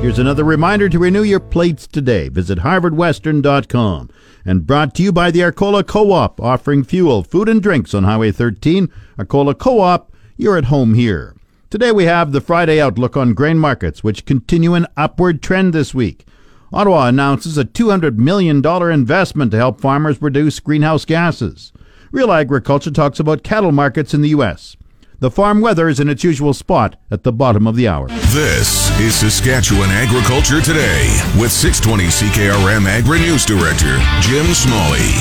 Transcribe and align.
Here's 0.00 0.18
another 0.18 0.44
reminder 0.44 0.88
to 0.88 0.98
renew 0.98 1.22
your 1.22 1.40
plates 1.40 1.86
today. 1.86 2.30
Visit 2.30 2.60
harvardwestern.com. 2.60 4.08
And 4.46 4.66
brought 4.66 4.94
to 4.94 5.02
you 5.02 5.12
by 5.12 5.30
the 5.30 5.42
Arcola 5.42 5.84
Co-op, 5.84 6.40
offering 6.40 6.84
fuel, 6.84 7.22
food, 7.22 7.50
and 7.50 7.62
drinks 7.62 7.92
on 7.92 8.04
Highway 8.04 8.32
13. 8.32 8.90
Arcola 9.18 9.54
Co-op, 9.54 10.10
you're 10.38 10.56
at 10.56 10.64
home 10.64 10.94
here. 10.94 11.36
Today 11.68 11.92
we 11.92 12.04
have 12.04 12.32
the 12.32 12.40
Friday 12.40 12.80
outlook 12.80 13.14
on 13.14 13.34
grain 13.34 13.58
markets, 13.58 14.02
which 14.02 14.24
continue 14.24 14.72
an 14.72 14.86
upward 14.96 15.42
trend 15.42 15.74
this 15.74 15.92
week. 15.92 16.24
Ottawa 16.72 17.06
announces 17.06 17.58
a 17.58 17.64
$200 17.66 18.16
million 18.16 18.64
investment 18.64 19.50
to 19.50 19.58
help 19.58 19.82
farmers 19.82 20.22
reduce 20.22 20.60
greenhouse 20.60 21.04
gases. 21.04 21.74
Real 22.10 22.32
Agriculture 22.32 22.90
talks 22.90 23.20
about 23.20 23.44
cattle 23.44 23.70
markets 23.70 24.14
in 24.14 24.22
the 24.22 24.30
U.S. 24.30 24.78
The 25.20 25.30
farm 25.30 25.60
weather 25.60 25.90
is 25.90 26.00
in 26.00 26.08
its 26.08 26.24
usual 26.24 26.54
spot 26.54 26.96
at 27.10 27.24
the 27.24 27.32
bottom 27.32 27.66
of 27.66 27.76
the 27.76 27.86
hour. 27.86 28.08
This 28.08 28.88
is 28.98 29.14
Saskatchewan 29.14 29.90
Agriculture 29.90 30.62
Today 30.62 31.10
with 31.38 31.52
620 31.52 32.04
CKRM 32.04 32.86
Agri 32.86 33.18
News 33.18 33.44
Director 33.44 33.98
Jim 34.22 34.46
Smalley. 34.54 35.12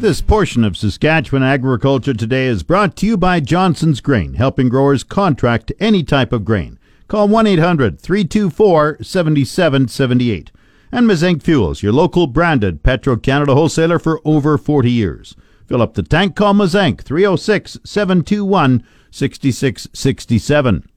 This 0.00 0.22
portion 0.22 0.64
of 0.64 0.74
Saskatchewan 0.74 1.42
Agriculture 1.42 2.14
Today 2.14 2.46
is 2.46 2.62
brought 2.62 2.96
to 2.96 3.06
you 3.06 3.18
by 3.18 3.40
Johnson's 3.40 4.00
Grain, 4.00 4.34
helping 4.34 4.70
growers 4.70 5.04
contract 5.04 5.70
any 5.78 6.02
type 6.02 6.32
of 6.32 6.46
grain. 6.46 6.78
Call 7.06 7.28
1 7.28 7.46
800 7.46 8.00
324 8.00 9.02
7778. 9.02 10.50
And 10.90 11.06
Mazenk 11.06 11.42
Fuels, 11.42 11.82
your 11.82 11.92
local 11.92 12.26
branded 12.26 12.82
Petro 12.82 13.18
Canada 13.18 13.52
wholesaler 13.52 13.98
for 13.98 14.18
over 14.24 14.56
40 14.56 14.90
years. 14.90 15.36
Fill 15.66 15.82
up 15.82 15.92
the 15.92 16.02
tank, 16.02 16.36
call 16.36 16.54
Mazenk 16.54 17.02
306 17.02 17.80
721 17.84 18.82
6667. 19.16 20.88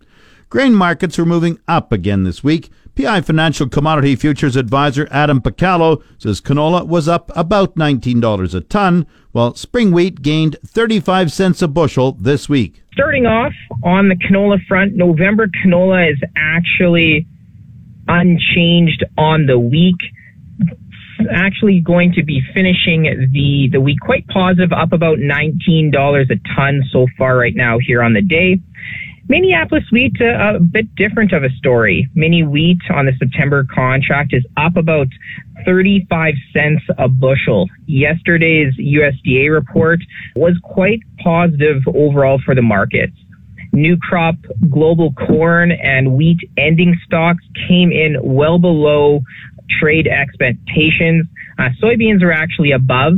Grain 0.50 0.74
markets 0.74 1.18
were 1.18 1.26
moving 1.26 1.60
up 1.68 1.92
again 1.92 2.24
this 2.24 2.44
week. 2.44 2.70
PI 2.96 3.22
Financial 3.22 3.70
Commodity 3.70 4.16
Futures 4.16 4.56
Advisor 4.56 5.08
Adam 5.10 5.40
Picallo 5.42 6.04
says 6.18 6.42
canola 6.42 6.86
was 6.86 7.08
up 7.08 7.32
about 7.36 7.76
$19 7.76 8.54
a 8.54 8.62
ton, 8.62 9.08
while 9.32 9.56
spring 9.56 9.92
wheat 9.92 10.22
gained 10.22 10.58
35 10.66 11.32
cents 11.32 11.62
a 11.62 11.68
bushel 11.68 12.14
this 12.14 12.50
week. 12.50 12.84
Starting 12.92 13.26
off 13.26 13.54
on 13.84 14.10
the 14.10 14.16
canola 14.16 14.58
front, 14.68 14.96
November 14.96 15.48
canola 15.48 16.12
is 16.12 16.20
actually 16.36 17.26
unchanged 18.08 19.06
on 19.18 19.46
the 19.46 19.60
week 19.60 19.96
actually 21.32 21.80
going 21.82 22.14
to 22.14 22.24
be 22.24 22.42
finishing 22.54 23.04
the, 23.32 23.70
the 23.72 23.82
week 23.82 24.00
quite 24.02 24.28
positive, 24.28 24.72
up 24.72 24.94
about 24.94 25.18
$19 25.18 26.32
a 26.32 26.56
ton 26.56 26.84
so 26.92 27.08
far 27.18 27.38
right 27.38 27.56
now 27.56 27.78
here 27.80 28.02
on 28.04 28.14
the 28.14 28.22
day. 28.22 28.60
Minneapolis 29.30 29.84
wheat, 29.92 30.16
uh, 30.20 30.56
a 30.56 30.60
bit 30.60 30.94
different 30.96 31.34
of 31.34 31.44
a 31.44 31.50
story. 31.52 32.10
Mini 32.16 32.44
wheat 32.44 32.80
on 32.90 33.06
the 33.06 33.12
September 33.20 33.64
contract 33.72 34.34
is 34.34 34.44
up 34.58 34.76
about 34.76 35.08
35 35.66 36.34
cents 36.52 36.82
a 36.98 37.08
bushel. 37.08 37.70
Yesterday's 37.86 38.74
USDA 38.78 39.54
report 39.54 40.00
was 40.36 40.56
quite 40.64 41.02
positive 41.24 41.84
overall 41.88 42.42
for 42.44 42.56
the 42.56 42.64
markets. 42.64 43.14
New 43.72 43.98
crop 43.98 44.36
global 44.68 45.14
corn 45.14 45.72
and 45.72 46.14
wheat 46.14 46.40
ending 46.58 47.00
stocks 47.06 47.44
came 47.68 47.92
in 47.92 48.18
well 48.24 48.58
below 48.58 49.22
trade 49.80 50.08
expectations. 50.08 51.28
Uh, 51.58 51.70
soybeans 51.82 52.24
are 52.24 52.32
actually 52.32 52.72
above. 52.72 53.14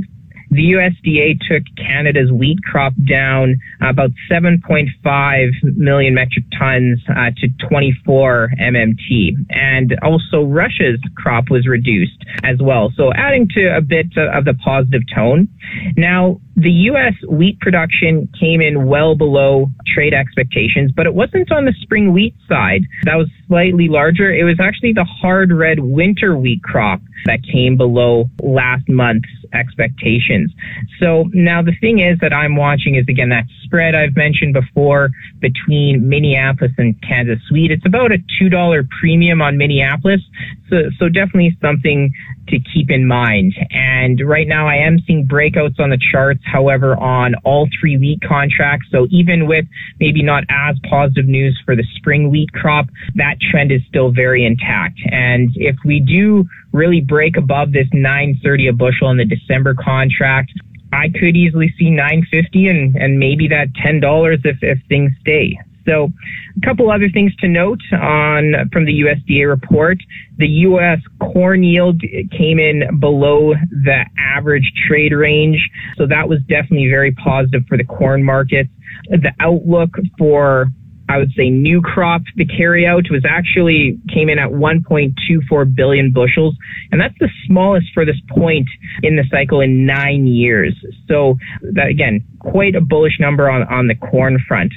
The 0.51 0.73
USDA 0.73 1.39
took 1.49 1.63
Canada's 1.77 2.29
wheat 2.29 2.57
crop 2.65 2.91
down 3.07 3.55
about 3.79 4.11
7.5 4.29 5.77
million 5.77 6.13
metric 6.13 6.43
tons 6.59 6.99
uh, 7.07 7.31
to 7.37 7.47
24 7.69 8.49
MMT. 8.59 9.31
And 9.49 9.97
also 10.03 10.43
Russia's 10.43 10.99
crop 11.15 11.49
was 11.49 11.67
reduced 11.67 12.21
as 12.43 12.57
well. 12.61 12.91
So 12.97 13.13
adding 13.13 13.47
to 13.55 13.77
a 13.77 13.81
bit 13.81 14.07
of 14.17 14.43
the 14.43 14.53
positive 14.55 15.03
tone. 15.15 15.47
Now, 15.95 16.41
the 16.55 16.71
U.S. 16.71 17.13
wheat 17.27 17.59
production 17.59 18.29
came 18.39 18.61
in 18.61 18.87
well 18.87 19.15
below 19.15 19.67
trade 19.87 20.13
expectations, 20.13 20.91
but 20.95 21.05
it 21.05 21.13
wasn't 21.13 21.51
on 21.51 21.65
the 21.65 21.73
spring 21.81 22.13
wheat 22.13 22.35
side. 22.47 22.83
That 23.03 23.15
was 23.15 23.29
slightly 23.47 23.87
larger. 23.87 24.33
It 24.33 24.43
was 24.43 24.59
actually 24.59 24.93
the 24.93 25.05
hard 25.05 25.51
red 25.51 25.79
winter 25.79 26.35
wheat 26.35 26.61
crop 26.63 27.01
that 27.25 27.39
came 27.43 27.77
below 27.77 28.29
last 28.41 28.87
month's 28.89 29.29
expectations. 29.53 30.51
So 30.99 31.25
now 31.33 31.61
the 31.61 31.73
thing 31.79 31.99
is 31.99 32.17
that 32.19 32.33
I'm 32.33 32.55
watching 32.55 32.95
is 32.95 33.05
again 33.07 33.29
that 33.29 33.45
spread 33.63 33.95
I've 33.95 34.15
mentioned 34.15 34.53
before 34.53 35.09
between 35.39 36.07
Minneapolis 36.07 36.71
and 36.77 36.95
Kansas 37.01 37.39
Wheat. 37.51 37.71
It's 37.71 37.85
about 37.85 38.11
a 38.11 38.17
$2 38.41 38.89
premium 38.99 39.41
on 39.41 39.57
Minneapolis. 39.57 40.21
So, 40.69 40.89
so 40.99 41.09
definitely 41.09 41.57
something 41.61 42.13
to 42.51 42.59
keep 42.73 42.89
in 42.89 43.07
mind. 43.07 43.53
And 43.71 44.21
right 44.25 44.47
now 44.47 44.67
I 44.67 44.75
am 44.75 44.99
seeing 45.07 45.27
breakouts 45.27 45.79
on 45.79 45.89
the 45.89 45.99
charts, 46.11 46.41
however, 46.45 46.95
on 46.97 47.35
all 47.43 47.67
three 47.79 47.97
wheat 47.97 48.21
contracts. 48.21 48.87
So 48.91 49.07
even 49.09 49.47
with 49.47 49.65
maybe 49.99 50.21
not 50.21 50.43
as 50.49 50.77
positive 50.89 51.25
news 51.25 51.59
for 51.65 51.75
the 51.75 51.85
spring 51.95 52.29
wheat 52.29 52.51
crop, 52.53 52.87
that 53.15 53.35
trend 53.39 53.71
is 53.71 53.81
still 53.87 54.11
very 54.11 54.45
intact. 54.45 54.99
And 55.11 55.49
if 55.55 55.75
we 55.85 55.99
do 55.99 56.45
really 56.71 57.01
break 57.01 57.37
above 57.37 57.71
this 57.71 57.87
930 57.93 58.67
a 58.67 58.73
bushel 58.73 59.09
in 59.09 59.17
the 59.17 59.25
December 59.25 59.73
contract, 59.73 60.51
I 60.93 61.07
could 61.09 61.35
easily 61.35 61.73
see 61.79 61.89
950 61.89 62.67
and, 62.67 62.95
and 62.95 63.17
maybe 63.17 63.47
that 63.47 63.67
$10 63.73 64.45
if, 64.45 64.57
if 64.61 64.79
things 64.89 65.11
stay. 65.21 65.57
So 65.85 66.09
a 66.57 66.65
couple 66.65 66.91
other 66.91 67.09
things 67.09 67.35
to 67.37 67.47
note 67.47 67.81
on 67.91 68.69
from 68.71 68.85
the 68.85 69.01
USDA 69.01 69.47
report. 69.49 69.97
The 70.37 70.47
U.S. 70.47 70.99
corn 71.19 71.63
yield 71.63 72.01
came 72.31 72.59
in 72.59 72.99
below 72.99 73.53
the 73.69 74.05
average 74.17 74.71
trade 74.87 75.13
range. 75.13 75.59
So 75.97 76.07
that 76.07 76.27
was 76.27 76.39
definitely 76.47 76.89
very 76.89 77.11
positive 77.11 77.63
for 77.67 77.77
the 77.77 77.83
corn 77.83 78.23
market. 78.23 78.67
The 79.09 79.33
outlook 79.39 79.89
for 80.17 80.67
I 81.11 81.17
would 81.17 81.33
say 81.35 81.49
new 81.49 81.81
crop, 81.81 82.21
the 82.37 82.45
carryout 82.45 83.11
was 83.11 83.25
actually 83.27 83.99
came 84.13 84.29
in 84.29 84.39
at 84.39 84.49
1.24 84.49 85.75
billion 85.75 86.13
bushels. 86.13 86.55
And 86.91 87.01
that's 87.01 87.17
the 87.19 87.27
smallest 87.45 87.87
for 87.93 88.05
this 88.05 88.15
point 88.29 88.67
in 89.03 89.17
the 89.17 89.25
cycle 89.29 89.59
in 89.59 89.85
nine 89.85 90.25
years. 90.25 90.73
So 91.09 91.37
that 91.73 91.87
again, 91.87 92.23
quite 92.39 92.75
a 92.75 92.81
bullish 92.81 93.19
number 93.19 93.49
on, 93.49 93.63
on 93.63 93.87
the 93.87 93.95
corn 93.95 94.39
front. 94.47 94.71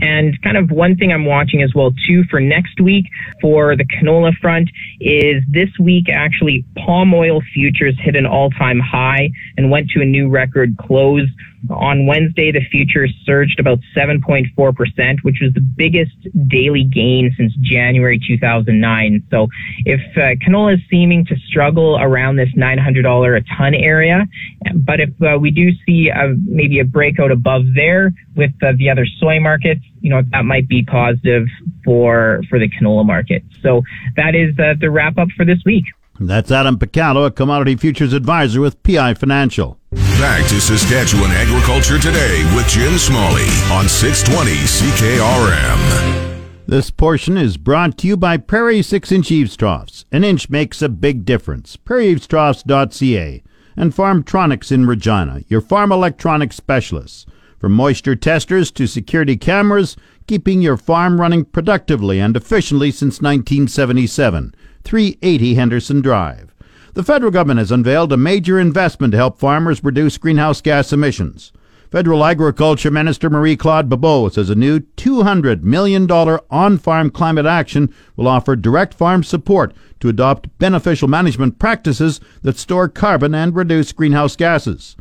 And 0.00 0.40
kind 0.42 0.56
of 0.56 0.70
one 0.70 0.96
thing 0.96 1.12
I'm 1.12 1.24
watching 1.24 1.62
as 1.62 1.74
well 1.74 1.92
too 2.06 2.24
for 2.30 2.40
next 2.40 2.80
week 2.80 3.06
for 3.40 3.76
the 3.76 3.84
canola 3.84 4.32
front 4.40 4.70
is 5.00 5.42
this 5.48 5.70
week 5.78 6.08
actually 6.08 6.64
palm 6.76 7.14
oil 7.14 7.40
futures 7.52 7.94
hit 8.00 8.16
an 8.16 8.26
all 8.26 8.50
time 8.50 8.80
high 8.80 9.30
and 9.56 9.70
went 9.70 9.90
to 9.90 10.02
a 10.02 10.04
new 10.04 10.28
record 10.28 10.76
close. 10.78 11.28
On 11.70 12.06
Wednesday, 12.06 12.52
the 12.52 12.60
futures 12.70 13.12
surged 13.24 13.58
about 13.58 13.78
7.4%, 13.96 15.18
which 15.22 15.38
was 15.40 15.52
the 15.54 15.60
biggest 15.60 16.16
daily 16.48 16.84
gain 16.84 17.34
since 17.36 17.52
January 17.60 18.20
2009. 18.26 19.26
So 19.30 19.48
if 19.86 20.00
uh, 20.16 20.34
canola 20.44 20.74
is 20.74 20.80
seeming 20.90 21.24
to 21.26 21.36
struggle 21.48 21.98
around 22.00 22.36
this 22.36 22.50
$900 22.56 23.36
a 23.36 23.56
ton 23.56 23.74
area, 23.74 24.26
but 24.74 25.00
if 25.00 25.10
uh, 25.22 25.38
we 25.38 25.50
do 25.50 25.70
see 25.86 26.08
a, 26.08 26.34
maybe 26.44 26.80
a 26.80 26.84
breakout 26.84 27.30
above 27.30 27.62
there 27.74 28.12
with 28.36 28.52
uh, 28.62 28.72
the 28.76 28.90
other 28.90 29.06
soy 29.18 29.40
markets, 29.40 29.82
you 30.00 30.10
know, 30.10 30.22
that 30.32 30.44
might 30.44 30.68
be 30.68 30.82
positive 30.82 31.46
for, 31.84 32.42
for 32.50 32.58
the 32.58 32.68
canola 32.68 33.06
market. 33.06 33.42
So 33.62 33.82
that 34.16 34.34
is 34.34 34.58
uh, 34.58 34.74
the 34.78 34.90
wrap 34.90 35.18
up 35.18 35.28
for 35.36 35.44
this 35.44 35.58
week. 35.64 35.84
That's 36.20 36.52
Adam 36.52 36.78
Picallo, 36.78 37.26
a 37.26 37.30
commodity 37.30 37.74
futures 37.74 38.12
advisor 38.12 38.60
with 38.60 38.80
PI 38.84 39.14
Financial. 39.14 39.80
Back 39.90 40.46
to 40.48 40.60
Saskatchewan 40.60 41.32
Agriculture 41.32 41.98
Today 41.98 42.44
with 42.54 42.68
Jim 42.68 42.98
Smalley 42.98 43.48
on 43.72 43.88
620 43.88 44.52
CKRM. 44.52 46.44
This 46.66 46.90
portion 46.90 47.36
is 47.36 47.56
brought 47.56 47.98
to 47.98 48.06
you 48.06 48.16
by 48.16 48.36
Prairie 48.36 48.80
6 48.80 49.10
inch 49.10 49.32
eaves 49.32 49.56
troughs. 49.56 50.04
An 50.12 50.22
inch 50.22 50.48
makes 50.48 50.80
a 50.80 50.88
big 50.88 51.24
difference. 51.24 51.76
PrairieEavesTroughs.ca 51.76 53.42
and 53.76 53.92
Farmtronics 53.92 54.70
in 54.70 54.86
Regina, 54.86 55.42
your 55.48 55.60
farm 55.60 55.90
electronics 55.90 56.54
specialists. 56.54 57.26
From 57.58 57.72
moisture 57.72 58.14
testers 58.14 58.70
to 58.72 58.86
security 58.86 59.36
cameras, 59.36 59.96
keeping 60.28 60.62
your 60.62 60.76
farm 60.76 61.20
running 61.20 61.44
productively 61.44 62.20
and 62.20 62.36
efficiently 62.36 62.90
since 62.92 63.20
1977. 63.20 64.54
380 64.84 65.54
Henderson 65.54 66.00
Drive. 66.00 66.54
The 66.94 67.02
federal 67.02 67.32
government 67.32 67.58
has 67.58 67.72
unveiled 67.72 68.12
a 68.12 68.16
major 68.16 68.60
investment 68.60 69.10
to 69.12 69.16
help 69.16 69.38
farmers 69.38 69.82
reduce 69.82 70.16
greenhouse 70.16 70.60
gas 70.60 70.92
emissions. 70.92 71.52
Federal 71.90 72.24
Agriculture 72.24 72.90
Minister 72.90 73.30
Marie 73.30 73.56
Claude 73.56 73.88
Bibeau 73.88 74.32
says 74.32 74.50
a 74.50 74.54
new 74.54 74.80
$200 74.80 75.62
million 75.62 76.10
on 76.10 76.78
farm 76.78 77.10
climate 77.10 77.46
action 77.46 77.92
will 78.16 78.26
offer 78.26 78.56
direct 78.56 78.94
farm 78.94 79.22
support 79.22 79.72
to 80.00 80.08
adopt 80.08 80.56
beneficial 80.58 81.08
management 81.08 81.58
practices 81.58 82.20
that 82.42 82.58
store 82.58 82.88
carbon 82.88 83.34
and 83.34 83.54
reduce 83.54 83.92
greenhouse 83.92 84.34
gases. 84.34 84.96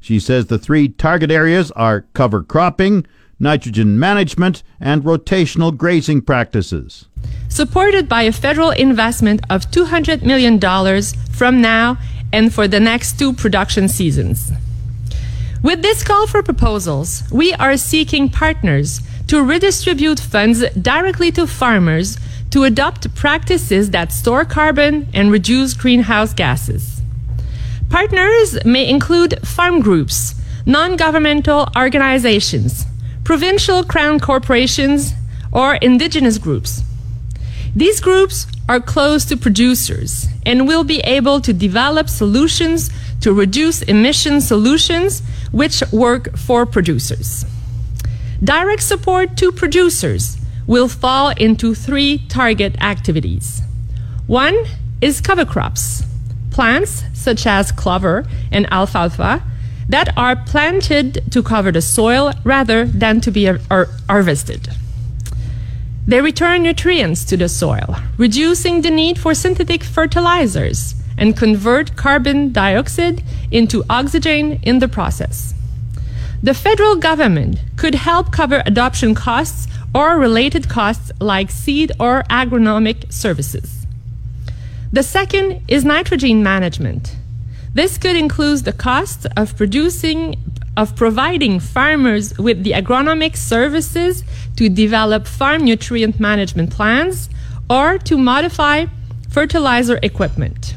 She 0.00 0.20
says 0.20 0.46
the 0.46 0.58
three 0.58 0.88
target 0.88 1.32
areas 1.32 1.72
are 1.72 2.06
cover 2.12 2.44
cropping, 2.44 3.06
nitrogen 3.38 3.98
management, 3.98 4.62
and 4.80 5.02
rotational 5.02 5.76
grazing 5.76 6.22
practices. 6.22 7.06
Supported 7.48 8.08
by 8.08 8.22
a 8.22 8.32
federal 8.32 8.70
investment 8.70 9.40
of 9.50 9.70
$200 9.70 10.22
million 10.22 10.60
from 11.30 11.60
now 11.60 11.98
and 12.32 12.52
for 12.52 12.66
the 12.66 12.80
next 12.80 13.18
two 13.18 13.32
production 13.32 13.88
seasons. 13.88 14.52
With 15.62 15.82
this 15.82 16.04
call 16.04 16.26
for 16.26 16.42
proposals, 16.42 17.22
we 17.32 17.52
are 17.54 17.76
seeking 17.76 18.28
partners 18.28 19.00
to 19.28 19.42
redistribute 19.42 20.20
funds 20.20 20.64
directly 20.70 21.32
to 21.32 21.46
farmers 21.46 22.18
to 22.50 22.64
adopt 22.64 23.12
practices 23.14 23.90
that 23.90 24.12
store 24.12 24.44
carbon 24.44 25.08
and 25.12 25.32
reduce 25.32 25.74
greenhouse 25.74 26.32
gases. 26.32 27.02
Partners 27.90 28.64
may 28.64 28.88
include 28.88 29.40
farm 29.46 29.80
groups, 29.80 30.34
non 30.64 30.96
governmental 30.96 31.68
organizations, 31.76 32.86
provincial 33.26 33.82
crown 33.82 34.20
corporations, 34.20 35.12
or 35.50 35.74
indigenous 35.74 36.38
groups. 36.38 36.82
These 37.74 37.98
groups 37.98 38.46
are 38.68 38.78
close 38.78 39.24
to 39.24 39.36
producers 39.36 40.28
and 40.46 40.68
will 40.68 40.84
be 40.84 41.00
able 41.00 41.40
to 41.40 41.52
develop 41.52 42.08
solutions 42.08 42.88
to 43.22 43.32
reduce 43.32 43.82
emission 43.82 44.40
solutions 44.40 45.22
which 45.50 45.82
work 45.90 46.36
for 46.36 46.64
producers. 46.66 47.44
Direct 48.44 48.82
support 48.84 49.36
to 49.38 49.50
producers 49.50 50.36
will 50.68 50.86
fall 50.86 51.30
into 51.30 51.74
three 51.74 52.18
target 52.28 52.80
activities. 52.80 53.60
One 54.28 54.56
is 55.00 55.20
cover 55.20 55.44
crops, 55.44 56.04
plants 56.52 57.02
such 57.12 57.44
as 57.44 57.72
clover 57.72 58.24
and 58.52 58.72
alfalfa 58.72 59.42
that 59.88 60.16
are 60.16 60.36
planted 60.36 61.22
to 61.30 61.42
cover 61.42 61.70
the 61.70 61.82
soil 61.82 62.32
rather 62.44 62.84
than 62.86 63.20
to 63.20 63.30
be 63.30 63.48
ar- 63.48 63.88
harvested. 64.08 64.68
They 66.06 66.20
return 66.20 66.62
nutrients 66.62 67.24
to 67.26 67.36
the 67.36 67.48
soil, 67.48 67.96
reducing 68.16 68.82
the 68.82 68.90
need 68.90 69.18
for 69.18 69.34
synthetic 69.34 69.82
fertilizers 69.82 70.94
and 71.18 71.36
convert 71.36 71.96
carbon 71.96 72.52
dioxide 72.52 73.22
into 73.50 73.82
oxygen 73.90 74.60
in 74.62 74.78
the 74.78 74.88
process. 74.88 75.54
The 76.42 76.54
federal 76.54 76.96
government 76.96 77.60
could 77.76 77.94
help 77.94 78.30
cover 78.30 78.62
adoption 78.66 79.14
costs 79.14 79.66
or 79.94 80.18
related 80.18 80.68
costs 80.68 81.10
like 81.18 81.50
seed 81.50 81.90
or 81.98 82.22
agronomic 82.24 83.12
services. 83.12 83.86
The 84.92 85.02
second 85.02 85.62
is 85.66 85.84
nitrogen 85.84 86.42
management. 86.42 87.16
This 87.76 87.98
could 87.98 88.16
include 88.16 88.60
the 88.64 88.72
cost 88.72 89.26
of 89.36 89.54
producing 89.54 90.36
of 90.78 90.96
providing 90.96 91.60
farmers 91.60 92.32
with 92.38 92.64
the 92.64 92.72
agronomic 92.72 93.36
services 93.36 94.24
to 94.56 94.70
develop 94.70 95.26
farm 95.26 95.62
nutrient 95.66 96.18
management 96.18 96.70
plans 96.70 97.28
or 97.68 97.98
to 97.98 98.16
modify 98.16 98.86
fertilizer 99.28 99.98
equipment. 100.02 100.74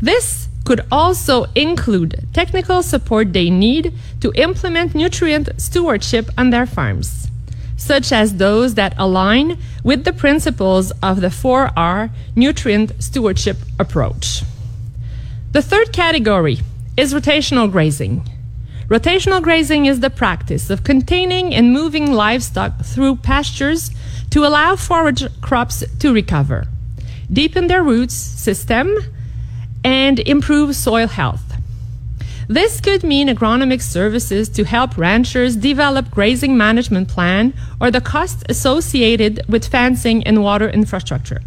This 0.00 0.46
could 0.64 0.82
also 0.92 1.46
include 1.56 2.28
technical 2.32 2.84
support 2.84 3.32
they 3.32 3.50
need 3.50 3.92
to 4.20 4.30
implement 4.36 4.94
nutrient 4.94 5.48
stewardship 5.56 6.30
on 6.38 6.50
their 6.50 6.66
farms, 6.66 7.26
such 7.76 8.12
as 8.12 8.36
those 8.36 8.74
that 8.74 8.94
align 8.98 9.58
with 9.82 10.04
the 10.04 10.12
principles 10.12 10.92
of 11.02 11.20
the 11.20 11.32
4R 11.42 12.10
nutrient 12.36 13.02
stewardship 13.02 13.56
approach. 13.80 14.44
The 15.50 15.62
third 15.62 15.94
category 15.94 16.58
is 16.98 17.14
rotational 17.14 17.72
grazing. 17.72 18.28
Rotational 18.88 19.42
grazing 19.42 19.86
is 19.86 20.00
the 20.00 20.10
practice 20.10 20.68
of 20.68 20.84
containing 20.84 21.54
and 21.54 21.72
moving 21.72 22.12
livestock 22.12 22.84
through 22.84 23.16
pastures 23.16 23.90
to 24.28 24.44
allow 24.44 24.76
forage 24.76 25.24
crops 25.40 25.82
to 26.00 26.12
recover, 26.12 26.66
deepen 27.32 27.66
their 27.66 27.82
roots 27.82 28.12
system, 28.14 28.94
and 29.82 30.18
improve 30.20 30.76
soil 30.76 31.08
health. 31.08 31.54
This 32.46 32.78
could 32.82 33.02
mean 33.02 33.28
agronomic 33.28 33.80
services 33.80 34.50
to 34.50 34.64
help 34.64 34.98
ranchers 34.98 35.56
develop 35.56 36.10
grazing 36.10 36.58
management 36.58 37.08
plan 37.08 37.54
or 37.80 37.90
the 37.90 38.02
costs 38.02 38.44
associated 38.50 39.40
with 39.48 39.66
fencing 39.66 40.22
and 40.24 40.42
water 40.42 40.68
infrastructure. 40.68 41.40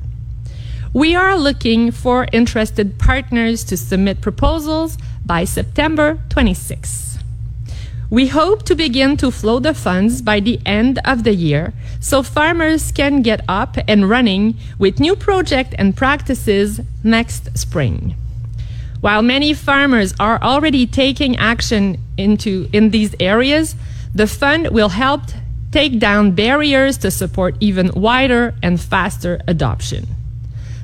We 0.93 1.15
are 1.15 1.37
looking 1.37 1.91
for 1.91 2.27
interested 2.33 2.99
partners 2.99 3.63
to 3.65 3.77
submit 3.77 4.19
proposals 4.19 4.97
by 5.25 5.45
September 5.45 6.19
26. 6.27 7.17
We 8.09 8.27
hope 8.27 8.63
to 8.63 8.75
begin 8.75 9.15
to 9.17 9.31
flow 9.31 9.59
the 9.59 9.73
funds 9.73 10.21
by 10.21 10.41
the 10.41 10.59
end 10.65 10.99
of 11.05 11.23
the 11.23 11.33
year 11.33 11.73
so 12.01 12.21
farmers 12.21 12.91
can 12.91 13.21
get 13.21 13.39
up 13.47 13.77
and 13.87 14.09
running 14.09 14.57
with 14.77 14.99
new 14.99 15.15
projects 15.15 15.75
and 15.77 15.95
practices 15.95 16.81
next 17.05 17.57
spring. 17.57 18.15
While 18.99 19.21
many 19.21 19.53
farmers 19.53 20.13
are 20.19 20.43
already 20.43 20.85
taking 20.85 21.37
action 21.37 21.99
into 22.17 22.67
in 22.73 22.89
these 22.89 23.15
areas, 23.17 23.75
the 24.13 24.27
fund 24.27 24.71
will 24.71 24.89
help 24.89 25.21
take 25.71 25.99
down 25.99 26.31
barriers 26.31 26.97
to 26.97 27.09
support 27.11 27.55
even 27.61 27.91
wider 27.93 28.55
and 28.61 28.77
faster 28.77 29.39
adoption. 29.47 30.05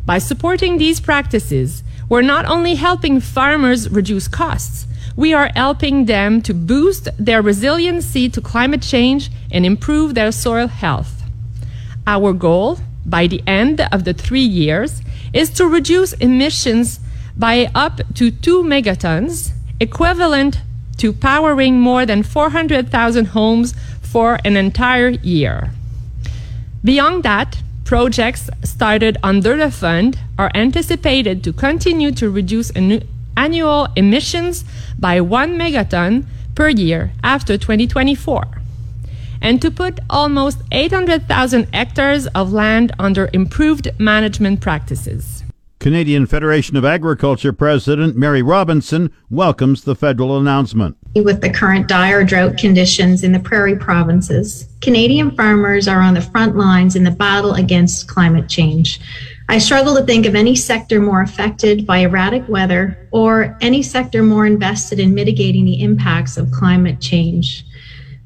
By 0.08 0.20
supporting 0.20 0.78
these 0.78 1.02
practices, 1.02 1.84
we're 2.08 2.22
not 2.22 2.46
only 2.46 2.76
helping 2.76 3.20
farmers 3.20 3.90
reduce 3.90 4.30
costs, 4.30 4.88
we 5.18 5.34
are 5.34 5.52
helping 5.54 6.06
them 6.06 6.42
to 6.44 6.54
boost 6.54 7.10
their 7.20 7.42
resiliency 7.42 8.30
to 8.30 8.40
climate 8.40 8.82
change 8.82 9.30
and 9.52 9.66
improve 9.66 10.16
their 10.16 10.32
soil 10.32 10.68
health. 10.68 11.24
Our 12.08 12.32
goal 12.32 12.80
by 13.06 13.28
the 13.28 13.44
end 13.46 13.82
of 13.92 14.06
the 14.06 14.14
three 14.14 14.48
years 14.64 15.02
is 15.34 15.50
to 15.58 15.68
reduce 15.68 16.14
emissions 16.14 17.02
by 17.36 17.70
up 17.76 18.00
to 18.16 18.32
2 18.32 18.64
megatons, 18.64 19.52
equivalent 19.82 20.62
to 21.00 21.12
powering 21.12 21.82
more 21.82 22.06
than 22.06 22.24
400,000 22.24 23.26
homes 23.26 23.76
for 24.02 24.40
an 24.46 24.56
entire 24.56 25.10
year. 25.10 25.72
Beyond 26.82 27.24
that, 27.24 27.58
projects 27.88 28.50
started 28.66 29.18
under 29.24 29.56
the 29.56 29.72
fund 29.72 30.20
are 30.38 30.52
anticipated 30.54 31.42
to 31.42 31.54
continue 31.54 32.12
to 32.12 32.30
reduce 32.30 32.70
annual 33.38 33.88
emissions 33.96 34.66
by 35.00 35.22
1 35.22 35.58
megaton 35.58 36.26
per 36.54 36.68
year 36.68 37.14
after 37.24 37.58
2024 37.58 38.44
and 39.42 39.62
to 39.62 39.72
put 39.72 40.02
almost 40.10 40.58
800,000 40.70 41.74
hectares 41.74 42.28
of 42.36 42.52
land 42.52 42.92
under 43.00 43.30
improved 43.32 43.88
management 43.98 44.60
practices. 44.60 45.37
Canadian 45.88 46.26
Federation 46.26 46.76
of 46.76 46.84
Agriculture 46.84 47.54
President 47.54 48.18
Mary 48.18 48.42
Robinson 48.42 49.10
welcomes 49.30 49.86
the 49.86 49.96
federal 49.96 50.38
announcement. 50.38 50.98
With 51.16 51.40
the 51.40 51.50
current 51.50 51.88
dire 51.88 52.26
drought 52.26 52.58
conditions 52.58 53.24
in 53.24 53.32
the 53.32 53.40
prairie 53.40 53.78
provinces, 53.78 54.68
Canadian 54.82 55.32
farmers 55.32 55.88
are 55.88 56.02
on 56.02 56.14
the 56.14 56.22
front 56.22 56.58
lines 56.58 56.98
in 56.98 57.06
the 57.06 57.12
battle 57.12 57.54
against 57.54 58.10
climate 58.10 58.50
change. 58.50 59.00
I 59.48 59.60
struggle 59.60 59.96
to 59.96 60.04
think 60.04 60.26
of 60.26 60.36
any 60.36 60.58
sector 60.58 61.00
more 61.00 61.22
affected 61.22 61.88
by 61.88 62.00
erratic 62.00 62.46
weather 62.50 63.08
or 63.12 63.58
any 63.62 63.82
sector 63.82 64.24
more 64.24 64.46
invested 64.46 65.00
in 65.00 65.16
mitigating 65.16 65.64
the 65.64 65.82
impacts 65.82 66.36
of 66.36 66.52
climate 66.52 67.00
change. 67.00 67.64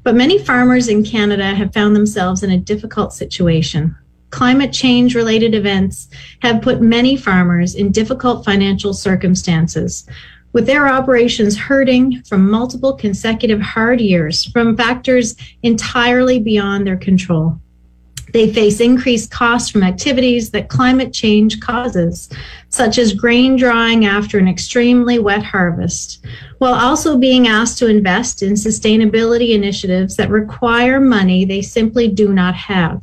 But 0.02 0.16
many 0.16 0.40
farmers 0.40 0.88
in 0.88 1.04
Canada 1.04 1.54
have 1.54 1.76
found 1.76 1.96
themselves 1.96 2.42
in 2.42 2.50
a 2.50 2.58
difficult 2.58 3.14
situation. 3.14 3.96
Climate 4.32 4.74
change 4.74 5.14
related 5.14 5.54
events 5.54 6.10
have 6.42 6.62
put 6.62 6.82
many 6.82 7.16
farmers 7.16 7.76
in 7.76 7.92
difficult 7.92 8.44
financial 8.44 8.94
circumstances, 8.94 10.08
with 10.54 10.66
their 10.66 10.88
operations 10.88 11.58
hurting 11.58 12.24
from 12.24 12.50
multiple 12.50 12.94
consecutive 12.94 13.62
hard 13.62 14.02
years 14.02 14.46
from 14.46 14.76
factors 14.76 15.36
entirely 15.64 16.40
beyond 16.40 16.88
their 16.88 16.98
control. 16.98 17.60
They 18.34 18.54
face 18.54 18.80
increased 18.80 19.30
costs 19.30 19.70
from 19.70 19.84
activities 19.84 20.52
that 20.52 20.70
climate 20.70 21.12
change 21.12 21.60
causes, 21.60 22.30
such 22.70 22.98
as 22.98 23.14
grain 23.14 23.58
drying 23.58 24.06
after 24.06 24.40
an 24.40 24.48
extremely 24.48 25.20
wet 25.20 25.44
harvest, 25.44 26.26
while 26.60 26.74
also 26.74 27.18
being 27.18 27.48
asked 27.48 27.78
to 27.80 27.88
invest 27.88 28.42
in 28.42 28.54
sustainability 28.54 29.54
initiatives 29.54 30.16
that 30.16 30.30
require 30.30 31.02
money 31.02 31.44
they 31.44 31.62
simply 31.62 32.08
do 32.08 32.32
not 32.32 32.56
have. 32.56 33.02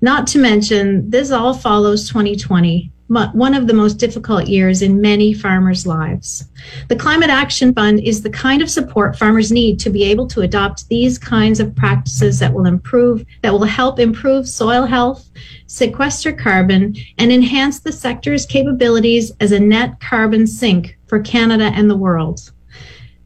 Not 0.00 0.28
to 0.28 0.38
mention, 0.38 1.10
this 1.10 1.32
all 1.32 1.52
follows 1.52 2.06
2020, 2.08 2.92
one 3.08 3.54
of 3.54 3.66
the 3.66 3.74
most 3.74 3.94
difficult 3.94 4.46
years 4.46 4.80
in 4.80 5.00
many 5.00 5.32
farmers' 5.32 5.88
lives. 5.88 6.44
The 6.88 6.94
Climate 6.94 7.30
Action 7.30 7.74
Fund 7.74 7.98
is 8.00 8.22
the 8.22 8.30
kind 8.30 8.62
of 8.62 8.70
support 8.70 9.18
farmers 9.18 9.50
need 9.50 9.80
to 9.80 9.90
be 9.90 10.04
able 10.04 10.28
to 10.28 10.42
adopt 10.42 10.88
these 10.88 11.18
kinds 11.18 11.58
of 11.58 11.74
practices 11.74 12.38
that 12.38 12.52
will 12.52 12.66
improve, 12.66 13.24
that 13.42 13.52
will 13.52 13.64
help 13.64 13.98
improve 13.98 14.48
soil 14.48 14.84
health, 14.84 15.28
sequester 15.66 16.32
carbon, 16.32 16.94
and 17.18 17.32
enhance 17.32 17.80
the 17.80 17.90
sector's 17.90 18.46
capabilities 18.46 19.32
as 19.40 19.50
a 19.50 19.58
net 19.58 19.98
carbon 19.98 20.46
sink 20.46 20.96
for 21.08 21.18
Canada 21.18 21.72
and 21.74 21.90
the 21.90 21.96
world. 21.96 22.52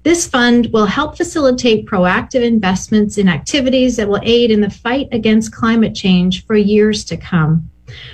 This 0.02 0.26
fund 0.26 0.68
will 0.72 0.86
help 0.86 1.16
facilitate 1.16 1.86
proactive 1.86 2.42
investments 2.42 3.18
in 3.18 3.28
activities 3.28 3.96
that 3.96 4.08
will 4.08 4.20
aid 4.22 4.50
in 4.50 4.60
the 4.60 4.70
fight 4.70 5.08
against 5.12 5.52
climate 5.52 5.94
change 5.94 6.44
for 6.44 6.56
years 6.56 7.04
to 7.04 7.16
come. 7.16 7.70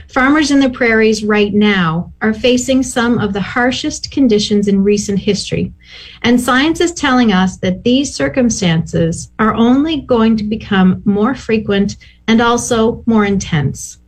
Farmers 0.09 0.50
in 0.50 0.61
the 0.61 0.71
prairies 0.71 1.25
right 1.25 1.54
now 1.54 2.12
are 2.21 2.35
facing 2.35 2.83
some 2.83 3.18
of 3.18 3.33
the 3.33 3.40
harshest 3.40 4.11
conditions 4.11 4.68
in 4.68 4.83
recent 4.83 5.18
history. 5.18 5.73
And 6.23 6.40
science 6.40 6.80
is 6.80 6.92
telling 6.92 7.33
us 7.33 7.59
that 7.59 7.85
these 7.85 8.14
circumstances 8.14 9.30
are 9.38 9.54
only 9.54 10.00
going 10.00 10.37
to 10.38 10.45
become 10.45 11.02
more 11.04 11.35
frequent 11.35 11.97
and 12.26 12.40
also 12.40 13.02
more 13.07 13.25
intense. 13.25 13.99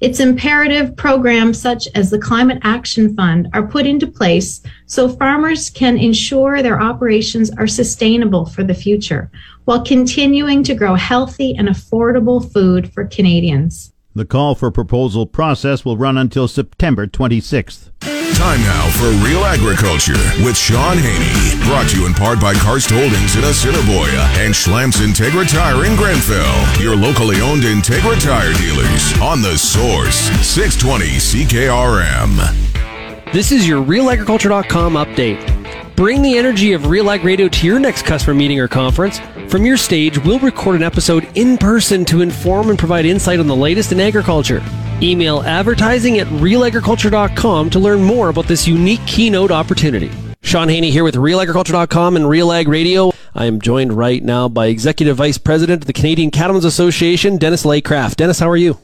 It's 0.00 0.20
imperative 0.20 0.96
programs 0.96 1.60
such 1.60 1.88
as 1.94 2.10
the 2.10 2.18
Climate 2.18 2.58
Action 2.62 3.14
Fund 3.16 3.48
are 3.52 3.66
put 3.66 3.86
into 3.86 4.06
place 4.06 4.62
so 4.86 5.08
farmers 5.08 5.70
can 5.70 5.98
ensure 5.98 6.62
their 6.62 6.80
operations 6.80 7.50
are 7.50 7.66
sustainable 7.66 8.46
for 8.46 8.62
the 8.62 8.74
future 8.74 9.30
while 9.64 9.84
continuing 9.84 10.62
to 10.64 10.74
grow 10.74 10.94
healthy 10.94 11.54
and 11.56 11.68
affordable 11.68 12.52
food 12.52 12.92
for 12.92 13.04
Canadians. 13.06 13.92
The 14.14 14.24
call 14.24 14.54
for 14.54 14.70
proposal 14.70 15.26
process 15.26 15.84
will 15.84 15.96
run 15.96 16.16
until 16.16 16.46
September 16.46 17.06
26th. 17.06 17.90
Time 18.32 18.60
now 18.62 18.88
for 18.90 19.10
Real 19.24 19.44
Agriculture 19.44 20.16
with 20.42 20.56
Shaun 20.56 20.96
Haney. 20.96 21.62
Brought 21.66 21.90
to 21.90 22.00
you 22.00 22.06
in 22.06 22.14
part 22.14 22.40
by 22.40 22.54
Karst 22.54 22.90
Holdings 22.90 23.36
in 23.36 23.44
Assiniboia 23.44 24.24
and 24.40 24.52
Schlamps 24.52 24.96
Integra 24.96 25.48
Tire 25.48 25.84
in 25.84 25.94
Grenfell. 25.94 26.82
Your 26.82 26.96
locally 26.96 27.40
owned 27.42 27.62
Integra 27.62 28.20
Tire 28.20 28.54
dealers 28.54 29.20
on 29.20 29.42
the 29.42 29.56
source 29.58 30.16
620 30.44 31.04
CKRM. 31.44 33.32
This 33.32 33.52
is 33.52 33.68
your 33.68 33.84
RealAgriculture.com 33.84 34.94
update. 34.94 35.94
Bring 35.94 36.22
the 36.22 36.36
energy 36.36 36.72
of 36.72 36.86
Real 36.86 37.10
Ag 37.10 37.24
Radio 37.24 37.46
to 37.48 37.66
your 37.66 37.78
next 37.78 38.04
customer 38.04 38.34
meeting 38.34 38.58
or 38.58 38.68
conference. 38.68 39.20
From 39.48 39.64
your 39.64 39.76
stage, 39.76 40.18
we'll 40.18 40.40
record 40.40 40.76
an 40.76 40.82
episode 40.82 41.28
in 41.36 41.56
person 41.58 42.04
to 42.06 42.22
inform 42.22 42.70
and 42.70 42.78
provide 42.78 43.04
insight 43.04 43.38
on 43.38 43.46
the 43.46 43.54
latest 43.54 43.92
in 43.92 44.00
agriculture. 44.00 44.62
Email 45.02 45.42
advertising 45.42 46.18
at 46.18 46.26
realagriculture.com 46.28 47.70
to 47.70 47.78
learn 47.78 48.02
more 48.02 48.28
about 48.28 48.46
this 48.46 48.66
unique 48.66 49.04
keynote 49.06 49.50
opportunity. 49.50 50.10
Shaun 50.42 50.68
Haney 50.68 50.90
here 50.90 51.04
with 51.04 51.14
realagriculture.com 51.14 52.16
and 52.16 52.28
Real 52.28 52.52
Ag 52.52 52.68
Radio. 52.68 53.12
I 53.34 53.46
am 53.46 53.60
joined 53.60 53.92
right 53.92 54.22
now 54.22 54.48
by 54.48 54.66
Executive 54.66 55.16
Vice 55.16 55.38
President 55.38 55.82
of 55.82 55.86
the 55.86 55.92
Canadian 55.92 56.30
Cattlemen's 56.30 56.64
Association, 56.64 57.38
Dennis 57.38 57.64
Laycraft. 57.64 58.16
Dennis, 58.16 58.38
how 58.38 58.48
are 58.48 58.56
you? 58.56 58.78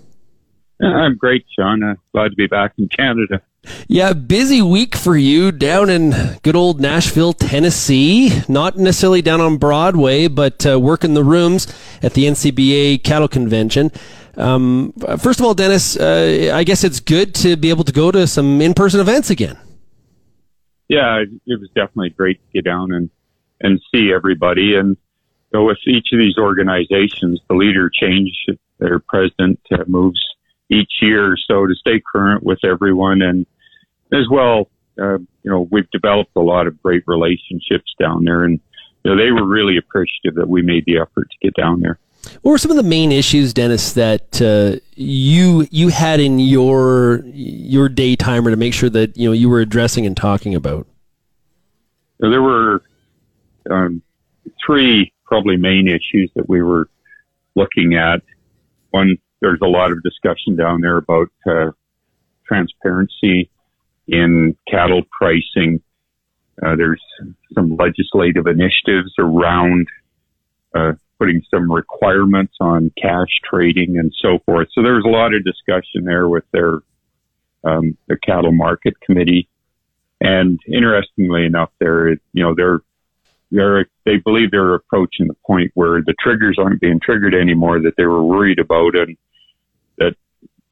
I'm 0.83 1.17
great, 1.17 1.45
Shaun. 1.59 1.83
Uh, 1.83 1.95
glad 2.13 2.31
to 2.31 2.37
be 2.37 2.47
back 2.47 2.73
in 2.79 2.89
Canada. 2.89 3.43
Yeah, 3.87 4.15
busy 4.15 4.63
week 4.63 4.97
for 4.97 5.17
you 5.17 5.53
down 5.53 5.91
in 5.91 6.15
good 6.43 6.57
old 6.57 6.81
Nashville, 6.81 7.35
Tennessee. 7.35 8.41
Not 8.49 8.79
necessarily 8.79 9.21
down 9.21 9.43
on 9.43 9.59
Broadway, 9.59 10.29
but 10.29 10.65
uh, 10.65 10.81
working 10.81 11.13
the 11.13 11.25
rooms 11.25 11.67
at 12.03 12.15
the 12.15 12.25
NCBA 12.25 13.05
Cattle 13.05 13.29
Convention. 13.29 13.93
Um, 14.41 14.93
first 15.19 15.39
of 15.41 15.47
all, 15.47 15.55
Dennis, 15.55 15.97
uh, 15.97 16.53
I 16.55 16.65
guess 16.65 16.83
it's 16.85 17.01
good 17.01 17.35
to 17.37 17.57
be 17.57 17.71
able 17.71 17.85
to 17.85 17.93
go 17.93 18.11
to 18.11 18.27
some 18.27 18.61
in-person 18.61 19.01
events 19.01 19.31
again. 19.31 19.59
Yeah, 20.89 21.23
it 21.47 21.61
was 21.61 21.69
definitely 21.75 22.11
great 22.11 22.41
to 22.41 22.53
get 22.53 22.65
down 22.65 22.93
and 22.93 23.11
and 23.61 23.81
see 23.95 24.13
everybody. 24.13 24.75
And 24.75 24.97
so 25.53 25.65
with 25.65 25.79
each 25.87 26.09
of 26.13 26.19
these 26.19 26.39
organizations, 26.39 27.41
the 27.49 27.55
leader 27.55 27.91
change, 27.91 28.47
their 28.79 28.99
president 28.99 29.61
uh, 29.71 29.85
moves 29.87 30.21
each 30.71 30.91
year. 31.03 31.37
So 31.47 31.67
to 31.67 31.75
stay 31.75 32.01
current 32.13 32.43
with 32.43 32.65
everyone 32.65 33.23
and 33.23 33.47
as 34.13 34.27
well, 34.31 34.71
uh, 35.01 35.19
you 35.19 35.51
know, 35.51 35.69
we've 35.71 35.91
developed 35.91 36.33
a 36.37 36.41
lot 36.41 36.67
of 36.67 36.83
great 36.83 37.05
relationships 37.07 37.95
down 38.01 38.25
there 38.25 38.45
and, 38.45 38.61
you 39.05 39.11
know, 39.11 39.23
they 39.23 39.31
were 39.31 39.47
really 39.47 39.77
appreciative 39.77 40.35
that 40.37 40.49
we 40.49 40.63
made 40.63 40.85
the 40.87 40.99
effort 40.99 41.29
to 41.31 41.37
get 41.41 41.55
down 41.55 41.81
there. 41.81 41.99
What 42.43 42.53
were 42.53 42.59
some 42.59 42.71
of 42.71 42.77
the 42.77 42.83
main 42.83 43.13
issues, 43.13 43.53
Dennis, 43.55 43.95
that 43.95 44.41
uh, 44.43 44.81
you 44.95 45.67
you 45.71 45.89
had 45.89 46.21
in 46.21 46.39
your 46.39 47.23
your 47.27 47.89
day 47.89 48.17
timer 48.17 48.51
to 48.51 48.57
make 48.57 48.75
sure 48.75 48.91
that 48.91 49.17
you 49.17 49.29
know 49.29 49.33
you 49.33 49.49
were 49.49 49.61
addressing 49.61 50.07
and 50.07 50.17
talking 50.17 50.55
about? 50.55 50.87
There 52.19 52.43
were 52.43 52.83
um, 53.71 54.03
three 54.65 55.13
probably 55.25 55.57
main 55.57 55.89
issues 55.89 56.31
that 56.35 56.49
we 56.49 56.63
were 56.63 56.89
looking 57.55 57.95
at. 57.95 58.23
One 58.91 59.17
there's 59.41 59.61
a 59.63 59.67
lot 59.67 59.91
of 59.91 60.03
discussion 60.03 60.57
down 60.57 60.81
there 60.83 60.99
about 60.99 61.29
uh, 61.47 61.71
transparency 62.47 63.51
in 64.07 64.57
cattle 64.69 65.03
pricing. 65.11 65.81
Uh, 66.63 66.77
there's 66.77 67.03
some 67.55 67.77
legislative 67.77 68.47
initiatives 68.47 69.15
around 69.19 69.89
uh, 70.75 70.93
putting 71.21 71.43
some 71.51 71.71
requirements 71.71 72.55
on 72.61 72.91
cash 73.01 73.29
trading 73.49 73.99
and 73.99 74.13
so 74.23 74.39
forth. 74.47 74.69
So 74.73 74.83
there 74.83 74.95
was 74.95 75.05
a 75.05 75.09
lot 75.09 75.35
of 75.35 75.45
discussion 75.45 76.05
there 76.05 76.29
with 76.29 76.45
their 76.53 76.79
um, 77.63 77.97
the 78.09 78.17
cattle 78.17 78.53
market 78.53 78.99
committee. 79.01 79.47
And 80.23 80.59
interestingly 80.67 81.45
enough, 81.45 81.71
they're 81.79 82.11
you 82.11 82.43
know 82.43 82.55
they're 82.55 82.81
they're 83.51 83.87
they 84.05 84.17
believe 84.17 84.51
they're 84.51 84.75
approaching 84.75 85.29
the 85.29 85.37
point 85.47 85.71
where 85.75 86.01
the 86.03 86.15
triggers 86.19 86.57
aren't 86.59 86.81
being 86.81 87.01
triggered 87.01 87.35
anymore 87.35 87.81
that 87.81 87.95
they 87.97 88.07
were 88.07 88.25
worried 88.25 88.59
about, 88.59 88.97
and 88.97 89.17
that 89.99 90.17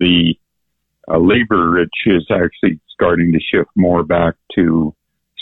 the 0.00 0.34
uh, 1.10 1.18
leverage 1.18 1.90
is 2.06 2.26
actually 2.30 2.80
starting 2.88 3.32
to 3.32 3.40
shift 3.40 3.70
more 3.74 4.02
back 4.02 4.34
to 4.54 4.94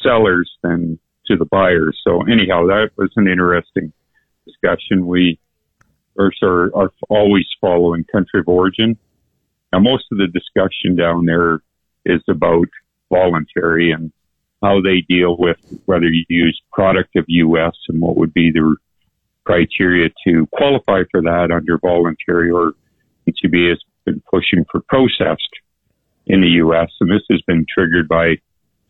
sellers 0.02 0.50
than 0.62 0.98
to 1.26 1.36
the 1.36 1.46
buyers. 1.46 2.00
So 2.06 2.22
anyhow, 2.22 2.66
that 2.66 2.90
was 2.96 3.10
an 3.16 3.28
interesting 3.28 3.92
discussion. 4.46 5.06
We 5.06 5.38
are, 6.18 6.70
are 6.74 6.92
always 7.08 7.46
following 7.60 8.04
country 8.04 8.40
of 8.40 8.48
origin. 8.48 8.96
Now, 9.72 9.80
most 9.80 10.04
of 10.12 10.18
the 10.18 10.28
discussion 10.28 10.96
down 10.96 11.26
there 11.26 11.60
is 12.04 12.22
about 12.28 12.68
voluntary 13.10 13.92
and 13.92 14.12
how 14.62 14.80
they 14.80 15.02
deal 15.08 15.36
with 15.36 15.58
whether 15.84 16.06
you 16.06 16.24
use 16.28 16.60
product 16.72 17.16
of 17.16 17.24
U.S. 17.28 17.76
and 17.88 18.00
what 18.00 18.16
would 18.16 18.32
be 18.32 18.50
the 18.50 18.76
criteria 19.44 20.08
to 20.26 20.46
qualify 20.52 21.02
for 21.10 21.22
that 21.22 21.50
under 21.52 21.78
voluntary 21.78 22.50
or 22.50 22.72
NCB 23.28 23.70
has 23.70 23.78
been 24.04 24.22
pushing 24.30 24.64
for 24.70 24.80
processed 24.88 25.50
in 26.26 26.40
the 26.40 26.48
U.S. 26.64 26.90
And 27.00 27.10
this 27.10 27.22
has 27.30 27.42
been 27.42 27.66
triggered 27.72 28.08
by 28.08 28.36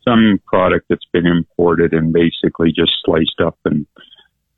some 0.03 0.39
product 0.45 0.87
that's 0.89 1.05
been 1.11 1.27
imported 1.27 1.93
and 1.93 2.13
basically 2.13 2.69
just 2.69 2.93
sliced 3.03 3.41
up 3.43 3.57
and 3.65 3.85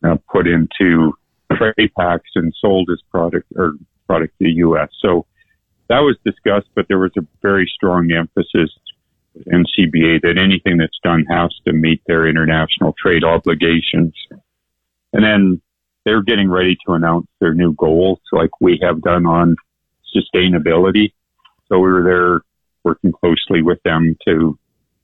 uh, 0.04 0.18
put 0.32 0.48
into 0.48 1.14
tray 1.58 1.88
packs 1.98 2.30
and 2.36 2.54
sold 2.60 2.90
as 2.92 3.02
product 3.10 3.48
or 3.56 3.74
product 4.08 4.38
to 4.40 4.46
the 4.46 4.54
U.S. 4.54 4.90
So 5.02 5.26
that 5.90 6.00
was 6.00 6.18
discussed, 6.24 6.68
but 6.76 6.88
there 6.88 7.00
was 7.00 7.12
a 7.18 7.26
very 7.42 7.70
strong 7.74 8.12
emphasis 8.12 8.70
in 9.36 9.64
NCBA 9.64 10.22
that 10.22 10.38
anything 10.38 10.78
that's 10.78 11.00
done 11.04 11.26
has 11.30 11.50
to 11.66 11.74
meet 11.74 12.02
their 12.08 12.28
international 12.28 12.94
trade 13.02 13.24
obligations. 13.24 14.14
And 15.14 15.24
then 15.24 15.62
they're 16.06 16.22
getting 16.22 16.50
ready 16.50 16.78
to 16.86 16.94
announce 16.94 17.28
their 17.40 17.54
new 17.54 17.74
goals, 17.74 18.20
like 18.32 18.50
we 18.62 18.80
have 18.82 19.02
done 19.02 19.26
on 19.26 19.56
sustainability. 20.16 21.14
So 21.68 21.80
we 21.80 21.92
were 21.92 22.04
there 22.04 22.42
working 22.84 23.12
closely 23.12 23.62
with 23.62 23.82
them 23.84 24.16
to 24.28 24.58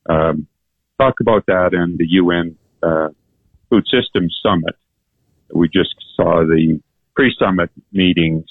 um, 0.09 0.47
talk 0.99 1.19
about 1.19 1.45
that 1.47 1.73
and 1.73 1.97
the 1.97 2.07
UN 2.09 2.55
uh, 2.81 3.09
Food 3.69 3.85
Systems 3.89 4.37
Summit. 4.41 4.75
We 5.53 5.69
just 5.69 5.95
saw 6.15 6.43
the 6.43 6.79
pre-summit 7.15 7.69
meetings 7.91 8.45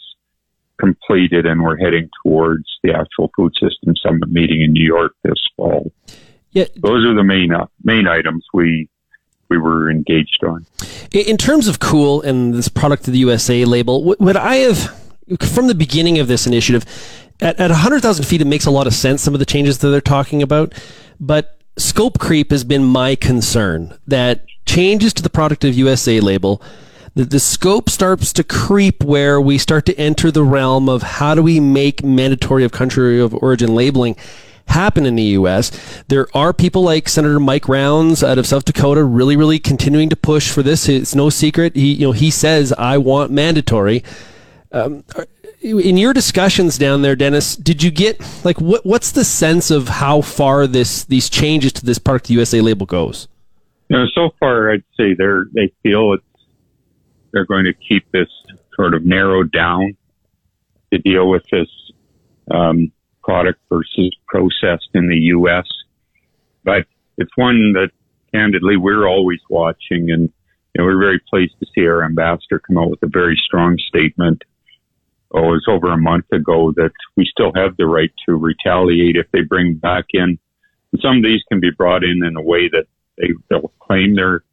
completed 0.80 1.46
and 1.46 1.62
we're 1.62 1.76
heading 1.76 2.10
towards 2.22 2.64
the 2.82 2.92
actual 2.92 3.30
Food 3.36 3.52
system 3.60 3.94
Summit 3.96 4.30
meeting 4.30 4.62
in 4.62 4.72
New 4.72 4.84
York 4.84 5.12
this 5.22 5.40
fall. 5.56 5.92
Yeah. 6.52 6.64
Those 6.76 7.04
are 7.04 7.14
the 7.14 7.24
main 7.24 7.52
uh, 7.52 7.66
main 7.82 8.06
items 8.06 8.44
we 8.54 8.88
we 9.48 9.58
were 9.58 9.90
engaged 9.90 10.42
on. 10.44 10.66
In 11.12 11.36
terms 11.36 11.68
of 11.68 11.78
cool 11.80 12.22
and 12.22 12.54
this 12.54 12.68
product 12.68 13.06
of 13.06 13.12
the 13.12 13.18
USA 13.20 13.64
label, 13.64 14.04
what 14.04 14.36
I 14.36 14.56
have 14.56 15.04
from 15.40 15.66
the 15.66 15.74
beginning 15.74 16.18
of 16.18 16.28
this 16.28 16.46
initiative, 16.46 16.84
at, 17.40 17.58
at 17.58 17.70
100,000 17.70 18.24
feet, 18.24 18.40
it 18.40 18.46
makes 18.46 18.66
a 18.66 18.70
lot 18.70 18.86
of 18.86 18.94
sense, 18.94 19.22
some 19.22 19.34
of 19.34 19.40
the 19.40 19.46
changes 19.46 19.78
that 19.78 19.88
they're 19.88 20.00
talking 20.00 20.42
about. 20.42 20.74
But 21.20 21.58
scope 21.76 22.18
creep 22.18 22.50
has 22.50 22.64
been 22.64 22.84
my 22.84 23.14
concern 23.16 23.98
that 24.06 24.44
changes 24.66 25.12
to 25.14 25.22
the 25.22 25.30
product 25.30 25.64
of 25.64 25.74
USA 25.74 26.20
label, 26.20 26.62
the, 27.14 27.24
the 27.24 27.40
scope 27.40 27.88
starts 27.88 28.32
to 28.34 28.44
creep 28.44 29.04
where 29.04 29.40
we 29.40 29.58
start 29.58 29.86
to 29.86 29.98
enter 29.98 30.30
the 30.30 30.44
realm 30.44 30.88
of 30.88 31.02
how 31.02 31.34
do 31.34 31.42
we 31.42 31.60
make 31.60 32.04
mandatory 32.04 32.64
of 32.64 32.72
country 32.72 33.20
of 33.20 33.34
origin 33.34 33.74
labeling 33.74 34.16
happen 34.66 35.06
in 35.06 35.14
the 35.14 35.22
U.S. 35.22 35.70
There 36.08 36.26
are 36.34 36.52
people 36.52 36.82
like 36.82 37.08
Senator 37.08 37.38
Mike 37.38 37.68
Rounds 37.68 38.22
out 38.22 38.38
of 38.38 38.46
South 38.46 38.64
Dakota 38.64 39.04
really, 39.04 39.36
really 39.36 39.58
continuing 39.58 40.08
to 40.08 40.16
push 40.16 40.50
for 40.50 40.62
this. 40.62 40.88
It's 40.88 41.14
no 41.14 41.30
secret. 41.30 41.76
He, 41.76 41.94
you 41.94 42.06
know, 42.06 42.12
he 42.12 42.30
says, 42.30 42.72
I 42.72 42.98
want 42.98 43.30
mandatory. 43.30 44.02
Um, 44.72 45.04
in 45.62 45.96
your 45.96 46.12
discussions 46.12 46.76
down 46.76 47.02
there, 47.02 47.16
Dennis, 47.16 47.56
did 47.56 47.82
you 47.82 47.90
get 47.90 48.20
like 48.44 48.60
what? 48.60 48.84
What's 48.84 49.12
the 49.12 49.24
sense 49.24 49.70
of 49.70 49.88
how 49.88 50.20
far 50.20 50.66
this 50.66 51.04
these 51.04 51.30
changes 51.30 51.72
to 51.74 51.86
this 51.86 51.98
Park 51.98 52.24
the 52.24 52.34
USA 52.34 52.60
label 52.60 52.84
goes? 52.84 53.28
You 53.88 53.98
know, 53.98 54.04
so 54.14 54.34
far 54.40 54.72
I'd 54.72 54.82
say 54.96 55.14
they're 55.14 55.46
they 55.54 55.72
feel 55.82 56.12
it's 56.14 56.24
they're 57.34 57.44
going 57.44 57.64
to 57.64 57.74
keep 57.74 58.10
this 58.12 58.28
sort 58.74 58.94
of 58.94 59.04
narrowed 59.04 59.52
down 59.52 59.96
to 60.92 60.98
deal 60.98 61.28
with 61.28 61.42
this 61.50 61.68
um, 62.50 62.90
product 63.22 63.60
versus 63.68 64.16
processed 64.26 64.88
in 64.94 65.08
the 65.08 65.16
U.S. 65.16 65.66
But 66.62 66.86
it's 67.18 67.36
one 67.36 67.72
that 67.74 67.90
candidly 68.32 68.76
we're 68.76 69.06
always 69.06 69.40
watching, 69.50 70.10
and 70.10 70.30
you 70.74 70.78
know, 70.78 70.84
we're 70.84 70.98
very 70.98 71.20
pleased 71.28 71.54
to 71.60 71.66
see 71.74 71.86
our 71.86 72.04
ambassador 72.04 72.60
come 72.60 72.78
out 72.78 72.90
with 72.90 73.02
a 73.02 73.08
very 73.08 73.40
strong 73.44 73.76
statement. 73.88 74.42
Oh, 75.32 75.48
it 75.48 75.64
was 75.66 75.66
over 75.68 75.92
a 75.92 75.98
month 75.98 76.26
ago 76.32 76.72
that 76.76 76.92
we 77.16 77.26
still 77.28 77.52
have 77.56 77.76
the 77.76 77.86
right 77.86 78.12
to 78.26 78.36
retaliate 78.36 79.16
if 79.16 79.26
they 79.32 79.42
bring 79.42 79.74
back 79.74 80.04
in. 80.12 80.38
And 80.92 81.00
some 81.02 81.16
of 81.16 81.24
these 81.24 81.42
can 81.48 81.58
be 81.58 81.70
brought 81.76 82.04
in 82.04 82.24
in 82.24 82.36
a 82.36 82.42
way 82.42 82.68
that 82.68 82.86
they, 83.18 83.30
they'll 83.50 83.72
claim 83.80 84.14
they're 84.14 84.44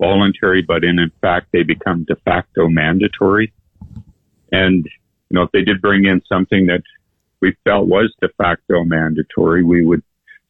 voluntary, 0.00 0.62
but 0.62 0.82
in, 0.82 0.98
in 0.98 1.12
fact 1.20 1.48
they 1.52 1.62
become 1.62 2.04
de 2.04 2.16
facto 2.24 2.68
mandatory. 2.68 3.52
And 4.50 4.84
you 4.84 5.34
know, 5.36 5.42
if 5.42 5.52
they 5.52 5.62
did 5.62 5.80
bring 5.80 6.06
in 6.06 6.22
something 6.28 6.66
that 6.66 6.82
we 7.40 7.56
felt 7.64 7.86
was 7.86 8.12
de 8.20 8.28
facto 8.36 8.84
mandatory, 8.84 9.62
we 9.62 9.84
would 9.84 10.02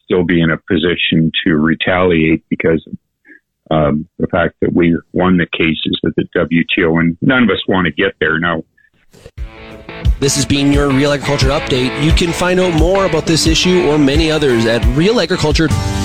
still 0.04 0.24
be 0.24 0.40
in 0.40 0.50
a 0.50 0.56
position 0.56 1.30
to 1.44 1.54
retaliate 1.56 2.44
because 2.48 2.84
of 2.86 2.96
um, 3.70 4.08
the 4.18 4.26
fact 4.26 4.56
that 4.60 4.72
we 4.72 4.98
won 5.12 5.36
the 5.36 5.46
cases 5.46 6.00
at 6.04 6.12
the 6.16 6.24
WTO, 6.34 6.98
and 6.98 7.16
none 7.20 7.44
of 7.44 7.50
us 7.50 7.62
want 7.68 7.86
to 7.86 7.92
get 7.92 8.14
there. 8.18 8.38
now. 8.40 8.64
This 10.18 10.34
has 10.34 10.44
been 10.44 10.72
your 10.72 10.88
Real 10.88 11.12
Agriculture 11.12 11.48
Update. 11.48 12.02
You 12.02 12.12
can 12.12 12.32
find 12.32 12.58
out 12.58 12.74
more 12.74 13.06
about 13.06 13.26
this 13.26 13.46
issue 13.46 13.88
or 13.88 13.96
many 13.96 14.30
others 14.30 14.66
at 14.66 14.84
Real 14.96 15.20
Agriculture. 15.20 15.68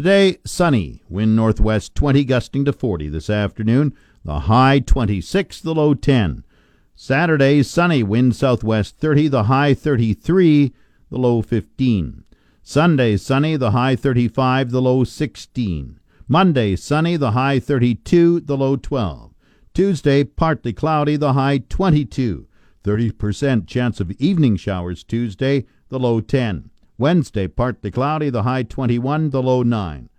Today, 0.00 0.38
sunny, 0.46 1.02
wind 1.10 1.36
northwest 1.36 1.94
20, 1.94 2.24
gusting 2.24 2.64
to 2.64 2.72
40 2.72 3.10
this 3.10 3.28
afternoon. 3.28 3.92
The 4.24 4.40
high 4.40 4.78
26, 4.78 5.60
the 5.60 5.74
low 5.74 5.92
10. 5.92 6.42
Saturday, 6.96 7.62
sunny, 7.62 8.02
wind 8.02 8.34
southwest 8.34 8.96
30, 8.96 9.28
the 9.28 9.42
high 9.42 9.74
33, 9.74 10.72
the 11.10 11.18
low 11.18 11.42
15. 11.42 12.24
Sunday, 12.62 13.18
sunny, 13.18 13.56
the 13.58 13.72
high 13.72 13.94
35, 13.94 14.70
the 14.70 14.80
low 14.80 15.04
16. 15.04 16.00
Monday, 16.26 16.76
sunny, 16.76 17.18
the 17.18 17.32
high 17.32 17.60
32, 17.60 18.40
the 18.40 18.56
low 18.56 18.76
12. 18.76 19.34
Tuesday, 19.74 20.24
partly 20.24 20.72
cloudy, 20.72 21.16
the 21.16 21.34
high 21.34 21.58
22. 21.58 22.48
30% 22.82 23.66
chance 23.66 24.00
of 24.00 24.10
evening 24.12 24.56
showers 24.56 25.04
Tuesday, 25.04 25.66
the 25.90 25.98
low 25.98 26.22
10. 26.22 26.69
Wednesday, 27.00 27.48
partly 27.48 27.90
cloudy, 27.90 28.28
the 28.28 28.42
high 28.42 28.62
21, 28.62 29.30
the 29.30 29.42
low 29.42 29.62
9. 29.62 30.10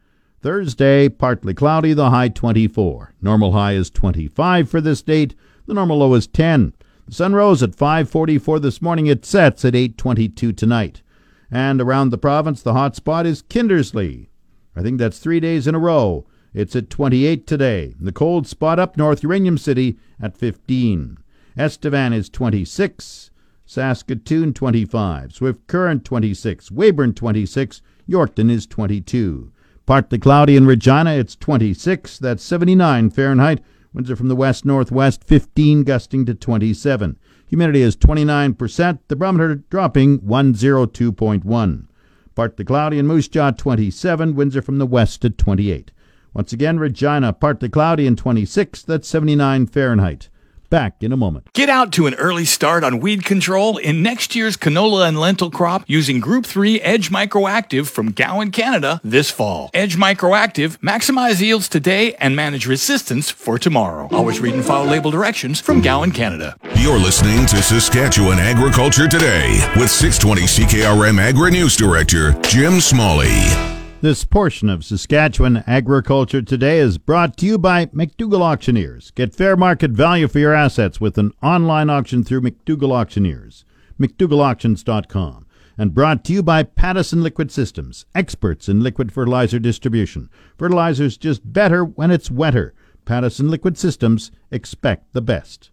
Thursday, 0.42 1.08
partly 1.08 1.54
cloudy, 1.54 1.94
the 1.94 2.10
high 2.10 2.28
24. 2.28 3.14
Normal 3.22 3.52
high 3.52 3.74
is 3.74 3.92
25 3.92 4.68
for 4.68 4.82
this 4.82 5.04
date. 5.04 5.36
The 5.68 5.76
normal 5.76 6.00
low 6.00 6.16
is 6.16 6.26
10. 6.26 6.74
The 7.06 7.14
sun 7.14 7.36
rose 7.36 7.62
at 7.62 7.76
5:44 7.76 8.60
this 8.60 8.82
morning. 8.82 9.06
It 9.06 9.26
sets 9.26 9.64
at 9.64 9.76
8:22 9.76 10.52
tonight. 10.52 11.04
And 11.52 11.80
around 11.80 12.10
the 12.10 12.18
province, 12.18 12.64
the 12.64 12.74
hot 12.74 12.96
spot 12.96 13.28
is 13.28 13.44
Kindersley. 13.44 14.30
I 14.76 14.82
think 14.82 14.98
that's 14.98 15.20
three 15.20 15.40
days 15.40 15.68
in 15.68 15.76
a 15.76 15.80
row. 15.80 16.26
It's 16.54 16.76
at 16.76 16.90
28 16.90 17.46
today. 17.46 17.94
The 18.00 18.12
cold 18.12 18.48
spot 18.48 18.80
up 18.80 18.98
north, 18.98 19.22
Uranium 19.22 19.60
City, 19.60 19.98
at 20.20 20.36
15. 20.36 21.18
Estevan 21.56 22.12
is 22.12 22.30
26. 22.30 23.31
Saskatoon 23.72 24.52
25. 24.54 25.32
Swift 25.32 25.66
Current 25.68 26.04
26. 26.04 26.72
Weyburn 26.72 27.16
26. 27.16 27.82
Yorkton 28.06 28.52
is 28.52 28.68
22. 28.68 29.54
Partly 29.86 30.20
cloudy 30.20 30.58
in 30.58 30.66
Regina, 30.66 31.12
it's 31.12 31.38
26. 31.38 32.20
That's 32.20 32.44
79 32.44 33.12
Fahrenheit. 33.12 33.64
Winds 33.94 34.12
are 34.12 34.18
from 34.18 34.28
the 34.28 34.36
west 34.36 34.66
northwest, 34.66 35.24
15 35.24 35.84
gusting 35.84 36.26
to 36.26 36.34
27. 36.34 37.18
Humidity 37.48 37.82
is 37.82 37.96
29%. 37.96 39.00
The 39.08 39.16
barometer 39.16 39.56
dropping 39.56 40.20
102.1. 40.20 41.88
Partly 42.36 42.66
cloudy 42.66 43.00
in 43.00 43.08
Moose 43.08 43.30
Jaw, 43.30 43.52
27. 43.52 44.36
Winds 44.36 44.58
are 44.58 44.62
from 44.62 44.80
the 44.80 44.86
west 44.86 45.24
at 45.24 45.38
28. 45.38 45.92
Once 46.34 46.52
again, 46.52 46.78
Regina, 46.78 47.32
partly 47.32 47.70
cloudy 47.70 48.06
and 48.06 48.18
26. 48.18 48.84
That's 48.84 49.08
79 49.08 49.68
Fahrenheit. 49.68 50.28
Back 50.72 51.04
in 51.04 51.12
a 51.12 51.18
moment. 51.18 51.52
Get 51.52 51.68
out 51.68 51.92
to 51.94 52.08
an 52.08 52.14
early 52.14 52.46
start 52.46 52.86
on 52.86 53.02
weed 53.02 53.26
control 53.26 53.76
in 53.76 54.02
next 54.02 54.38
year's 54.38 54.56
canola 54.56 55.06
and 55.06 55.20
lentil 55.20 55.52
crop 55.52 55.84
using 55.86 56.22
Group 56.22 56.46
3 56.46 56.80
Edge 56.80 57.12
Microactive 57.12 57.90
from 57.90 58.14
Gowan, 58.14 58.52
Canada 58.52 59.02
this 59.04 59.30
fall. 59.30 59.70
Edge 59.74 59.98
Microactive 59.98 60.78
maximize 60.78 61.42
yields 61.42 61.68
today 61.68 62.14
and 62.22 62.38
manage 62.38 62.66
resistance 62.66 63.30
for 63.30 63.60
tomorrow. 63.60 64.08
Always 64.12 64.40
read 64.40 64.54
and 64.54 64.64
follow 64.64 64.90
label 64.90 65.12
directions 65.12 65.60
from 65.60 65.82
Gowan, 65.82 66.14
Canada. 66.14 66.56
You're 66.78 66.98
listening 67.00 67.46
to 67.48 67.62
Saskatchewan 67.62 68.40
Agriculture 68.40 69.10
Today 69.10 69.60
with 69.76 69.92
620 69.92 70.44
CKRM 70.44 71.20
Agri 71.20 71.52
News 71.52 71.76
Director 71.76 72.32
Jim 72.44 72.80
Smalley. 72.80 73.81
This 74.02 74.26
portion 74.26 74.68
of 74.68 74.84
Saskatchewan 74.84 75.64
Agriculture 75.68 76.42
Today 76.42 76.80
is 76.80 76.98
brought 76.98 77.38
to 77.38 77.46
you 77.46 77.60
by 77.60 77.86
McDougall 77.86 78.42
Auctioneers. 78.42 79.12
Get 79.12 79.36
fair 79.36 79.56
market 79.56 79.92
value 79.92 80.28
for 80.28 80.40
your 80.40 80.56
assets 80.56 81.00
with 81.00 81.20
an 81.20 81.34
online 81.44 81.88
auction 81.92 82.24
through 82.24 82.42
McDougall 82.42 82.94
Auctioneers. 82.94 83.64
McDougallAuctions.com. 84.00 85.46
And 85.78 85.94
brought 85.94 86.26
to 86.26 86.34
you 86.34 86.42
by 86.42 86.64
Pattison 86.64 87.22
Liquid 87.22 87.52
Systems, 87.52 88.08
experts 88.16 88.68
in 88.68 88.82
liquid 88.82 89.12
fertilizer 89.12 89.60
distribution. 89.60 90.32
Fertilizer's 90.58 91.16
just 91.16 91.54
better 91.54 91.86
when 91.86 92.10
it's 92.10 92.32
wetter. 92.32 92.74
Pattison 93.06 93.52
Liquid 93.52 93.78
Systems, 93.78 94.32
expect 94.50 95.14
the 95.14 95.22
best. 95.22 95.70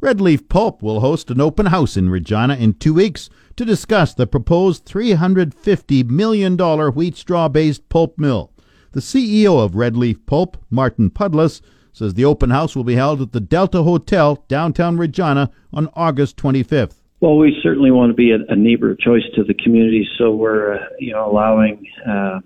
Red 0.00 0.22
Leaf 0.22 0.48
Pulp 0.48 0.80
will 0.80 1.00
host 1.00 1.30
an 1.30 1.40
open 1.40 1.66
house 1.66 1.98
in 1.98 2.08
Regina 2.08 2.54
in 2.54 2.74
two 2.74 2.94
weeks 2.94 3.28
to 3.58 3.64
discuss 3.64 4.14
the 4.14 4.26
proposed 4.26 4.86
$350 4.86 6.08
million 6.08 6.56
wheat 6.56 7.16
straw 7.16 7.48
based 7.48 7.88
pulp 7.88 8.16
mill. 8.16 8.52
The 8.92 9.00
CEO 9.00 9.62
of 9.62 9.74
Red 9.74 9.96
Leaf 9.96 10.24
Pulp, 10.26 10.56
Martin 10.70 11.10
Pudlas, 11.10 11.60
says 11.92 12.14
the 12.14 12.24
open 12.24 12.50
house 12.50 12.76
will 12.76 12.84
be 12.84 12.94
held 12.94 13.20
at 13.20 13.32
the 13.32 13.40
Delta 13.40 13.82
Hotel, 13.82 14.44
downtown 14.46 14.96
Regina, 14.96 15.50
on 15.72 15.88
August 15.94 16.36
25th. 16.36 16.94
Well, 17.20 17.36
we 17.36 17.58
certainly 17.60 17.90
want 17.90 18.10
to 18.10 18.14
be 18.14 18.30
a, 18.30 18.38
a 18.48 18.54
neighbor 18.54 18.92
of 18.92 19.00
choice 19.00 19.24
to 19.34 19.42
the 19.42 19.54
community, 19.54 20.08
so 20.16 20.30
we're, 20.30 20.74
uh, 20.74 20.86
you 21.00 21.12
know, 21.12 21.28
allowing 21.28 21.84
uh, 22.08 22.38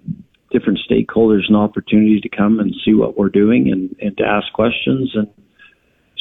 different 0.50 0.78
stakeholders 0.90 1.42
an 1.50 1.56
opportunity 1.56 2.20
to 2.20 2.28
come 2.30 2.58
and 2.58 2.74
see 2.86 2.94
what 2.94 3.18
we're 3.18 3.28
doing 3.28 3.70
and, 3.70 3.94
and 4.00 4.16
to 4.16 4.24
ask 4.24 4.50
questions 4.54 5.10
and 5.14 5.28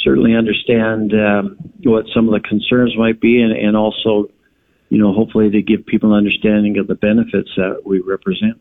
certainly 0.03 0.35
understand 0.35 1.13
um, 1.13 1.55
what 1.83 2.05
some 2.13 2.27
of 2.27 2.33
the 2.33 2.45
concerns 2.45 2.93
might 2.97 3.21
be, 3.21 3.41
and, 3.41 3.53
and 3.53 3.77
also 3.77 4.27
you 4.91 4.97
know, 4.97 5.13
hopefully 5.13 5.49
to 5.49 5.61
give 5.61 5.85
people 5.85 6.11
an 6.11 6.17
understanding 6.17 6.77
of 6.77 6.85
the 6.87 6.95
benefits 6.95 7.49
that 7.55 7.83
we 7.85 8.01
represent. 8.01 8.59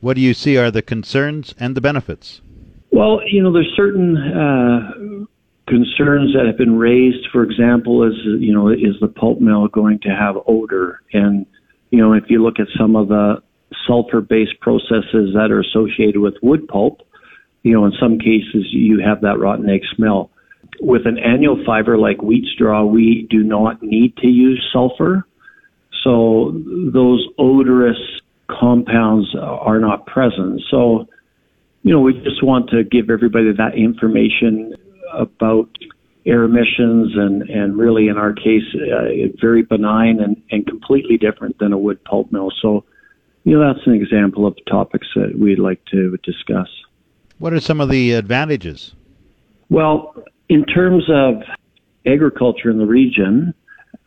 What 0.00 0.14
do 0.14 0.20
you 0.20 0.32
see 0.32 0.56
are 0.56 0.70
the 0.70 0.80
concerns 0.80 1.56
and 1.58 1.76
the 1.76 1.80
benefits? 1.80 2.40
Well, 2.92 3.20
you 3.26 3.42
know, 3.42 3.52
there's 3.52 3.72
certain 3.74 4.16
uh, 4.16 5.26
concerns 5.66 6.34
that 6.34 6.46
have 6.46 6.56
been 6.56 6.78
raised. 6.78 7.26
For 7.32 7.42
example, 7.42 8.06
is 8.06 8.14
you 8.24 8.54
know, 8.54 8.68
is 8.68 8.94
the 9.00 9.08
pulp 9.08 9.40
mill 9.40 9.66
going 9.66 9.98
to 10.02 10.10
have 10.10 10.36
odor? 10.46 11.00
And 11.12 11.44
you 11.90 11.98
know, 11.98 12.12
if 12.12 12.24
you 12.28 12.44
look 12.44 12.60
at 12.60 12.68
some 12.78 12.94
of 12.94 13.08
the 13.08 13.42
sulfur-based 13.88 14.60
processes 14.60 15.34
that 15.34 15.48
are 15.50 15.60
associated 15.60 16.20
with 16.20 16.34
wood 16.42 16.68
pulp, 16.68 17.00
you 17.64 17.72
know, 17.72 17.84
in 17.86 17.92
some 18.00 18.20
cases 18.20 18.68
you 18.70 19.00
have 19.04 19.20
that 19.22 19.40
rotten 19.40 19.68
egg 19.68 19.80
smell. 19.96 20.30
With 20.80 21.06
an 21.06 21.18
annual 21.18 21.60
fiber 21.66 21.98
like 21.98 22.22
wheat 22.22 22.44
straw, 22.54 22.84
we 22.84 23.26
do 23.30 23.42
not 23.42 23.82
need 23.82 24.16
to 24.18 24.28
use 24.28 24.64
sulfur 24.72 25.26
so 26.06 26.52
those 26.92 27.26
odorous 27.36 27.98
compounds 28.48 29.34
are 29.34 29.80
not 29.80 30.06
present. 30.06 30.62
So, 30.70 31.06
you 31.82 31.92
know, 31.92 32.00
we 32.00 32.12
just 32.12 32.44
want 32.44 32.70
to 32.70 32.84
give 32.84 33.10
everybody 33.10 33.52
that 33.52 33.74
information 33.74 34.74
about 35.12 35.68
air 36.24 36.44
emissions 36.44 37.12
and, 37.16 37.42
and 37.50 37.76
really 37.76 38.06
in 38.06 38.18
our 38.18 38.32
case, 38.32 38.62
uh, 38.74 39.34
very 39.40 39.62
benign 39.62 40.20
and, 40.20 40.40
and 40.52 40.64
completely 40.64 41.16
different 41.18 41.58
than 41.58 41.72
a 41.72 41.78
wood 41.78 42.02
pulp 42.04 42.30
mill. 42.30 42.52
So, 42.62 42.84
you 43.42 43.58
know, 43.58 43.66
that's 43.66 43.84
an 43.84 43.94
example 43.94 44.46
of 44.46 44.56
topics 44.70 45.08
that 45.16 45.36
we'd 45.36 45.58
like 45.58 45.84
to 45.86 46.16
discuss. 46.18 46.68
What 47.38 47.52
are 47.52 47.60
some 47.60 47.80
of 47.80 47.88
the 47.88 48.12
advantages? 48.12 48.94
Well, 49.70 50.14
in 50.48 50.64
terms 50.66 51.04
of 51.10 51.42
agriculture 52.06 52.70
in 52.70 52.78
the 52.78 52.86
region, 52.86 53.54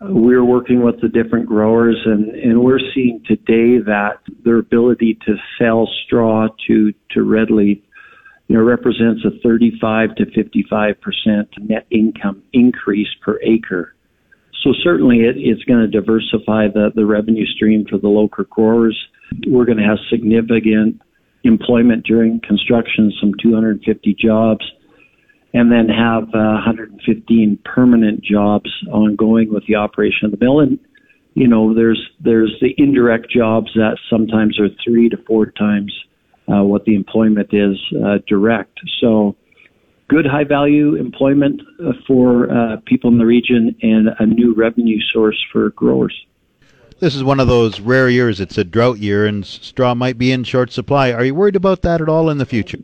we're 0.02 0.46
working 0.46 0.82
with 0.82 1.02
the 1.02 1.10
different 1.10 1.46
growers 1.46 1.98
and, 2.06 2.30
and 2.30 2.62
we're 2.64 2.80
seeing 2.94 3.22
today 3.26 3.80
that 3.86 4.20
their 4.46 4.60
ability 4.60 5.20
to 5.26 5.36
sell 5.58 5.90
straw 6.06 6.48
to, 6.68 6.94
to 7.12 7.24
red 7.24 7.52
leaf, 7.52 7.82
you 8.48 8.58
know, 8.58 8.64
represents 8.64 9.26
a 9.26 9.32
35 9.44 10.16
to 10.16 10.26
55% 10.26 10.96
net 11.60 11.86
income 11.92 12.42
increase 12.54 13.10
per 13.22 13.40
acre. 13.44 13.94
So 14.64 14.74
certainly 14.84 15.20
it, 15.20 15.36
it's 15.38 15.64
going 15.64 15.82
to 15.82 15.88
diversify 15.88 16.68
the, 16.68 16.92
the 16.96 17.06
revenue 17.06 17.46
stream 17.46 17.86
for 17.90 17.98
the 17.98 18.08
local 18.08 18.46
growers. 18.46 18.98
We're 19.48 19.66
going 19.66 19.78
to 19.78 19.84
have 19.84 19.98
significant 20.10 21.02
employment 21.44 22.06
during 22.06 22.40
construction, 22.42 23.12
some 23.20 23.34
250 23.42 24.16
jobs 24.20 24.66
and 25.54 25.72
then 25.72 25.90
have 25.90 26.24
uh, 26.30 26.62
115 26.62 27.60
permanent 27.66 28.24
jobs 28.24 28.70
ongoing 28.92 29.52
with 29.52 29.66
the 29.68 29.76
operation 29.76 30.26
of 30.26 30.32
the 30.32 30.38
mill. 30.44 30.60
And 30.60 30.80
you 31.34 31.48
know, 31.48 31.74
there's 31.74 32.02
there's 32.20 32.56
the 32.62 32.74
indirect 32.78 33.30
jobs 33.32 33.72
that 33.76 33.98
sometimes 34.10 34.60
are 34.60 34.70
three 34.84 35.10
to 35.10 35.18
four 35.28 35.52
times 35.52 35.94
uh, 36.52 36.64
what 36.64 36.86
the 36.86 36.96
employment 36.96 37.50
is 37.54 37.78
uh, 38.04 38.18
direct. 38.28 38.80
So, 39.00 39.36
good 40.08 40.26
high 40.26 40.44
value 40.44 40.96
employment 40.96 41.62
uh, 41.84 41.94
for 42.08 42.52
uh, 42.52 42.78
people 42.86 43.12
in 43.12 43.18
the 43.18 43.26
region 43.26 43.76
and 43.82 44.10
a 44.20 44.26
new 44.26 44.54
revenue 44.54 45.00
source 45.14 45.38
for 45.52 45.70
growers. 45.72 46.16
This 47.00 47.16
is 47.16 47.24
one 47.24 47.40
of 47.40 47.48
those 47.48 47.80
rare 47.80 48.10
years. 48.10 48.42
It's 48.42 48.58
a 48.58 48.66
drought 48.66 48.98
year, 48.98 49.26
and 49.26 49.46
straw 49.46 49.96
might 49.96 50.18
be 50.18 50.34
in 50.34 50.44
short 50.44 50.72
supply. 50.72 51.14
Are 51.14 51.24
you 51.24 51.34
worried 51.34 51.56
about 51.56 51.82
that 51.84 52.02
at 52.02 52.10
all 52.10 52.30
in 52.30 52.40
the 52.40 52.46
future? 52.46 52.80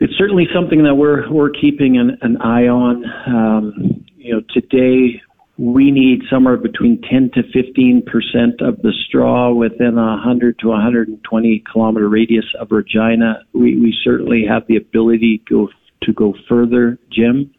It's 0.00 0.16
certainly 0.16 0.46
something 0.54 0.84
that 0.84 0.94
we're 0.94 1.30
we're 1.30 1.50
keeping 1.50 1.98
an, 1.98 2.18
an 2.22 2.36
eye 2.40 2.68
on. 2.68 3.04
Um, 3.26 4.04
you 4.16 4.34
know, 4.34 4.42
today 4.52 5.20
we 5.56 5.90
need 5.90 6.22
somewhere 6.30 6.56
between 6.56 7.02
10 7.02 7.30
to 7.34 7.42
15 7.52 8.02
percent 8.02 8.60
of 8.60 8.80
the 8.82 8.92
straw 9.06 9.52
within 9.52 9.98
a 9.98 10.16
100 10.22 10.58
to 10.60 10.68
120 10.68 11.64
kilometer 11.70 12.08
radius 12.08 12.46
of 12.60 12.70
Regina. 12.70 13.42
We 13.52 13.78
we 13.80 13.96
certainly 14.04 14.44
have 14.48 14.66
the 14.68 14.76
ability 14.76 15.42
to 15.48 15.66
go 15.66 15.72
to 16.02 16.12
go 16.12 16.34
further, 16.48 16.98
Jim. 17.10 17.52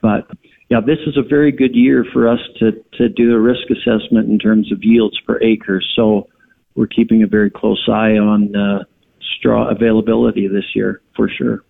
But 0.00 0.28
yeah, 0.70 0.80
this 0.80 0.98
is 1.06 1.16
a 1.16 1.22
very 1.22 1.52
good 1.52 1.74
year 1.74 2.06
for 2.12 2.26
us 2.28 2.40
to 2.58 2.72
to 2.94 3.08
do 3.10 3.34
a 3.34 3.38
risk 3.38 3.68
assessment 3.70 4.30
in 4.30 4.38
terms 4.38 4.72
of 4.72 4.78
yields 4.82 5.20
per 5.26 5.38
acre. 5.42 5.82
So 5.94 6.28
we're 6.74 6.86
keeping 6.86 7.22
a 7.22 7.26
very 7.26 7.50
close 7.50 7.86
eye 7.86 8.16
on. 8.16 8.56
Uh, 8.56 8.84
straw 9.38 9.68
availability 9.68 10.48
this 10.48 10.74
year 10.74 11.00
for 11.14 11.28
sure. 11.28 11.64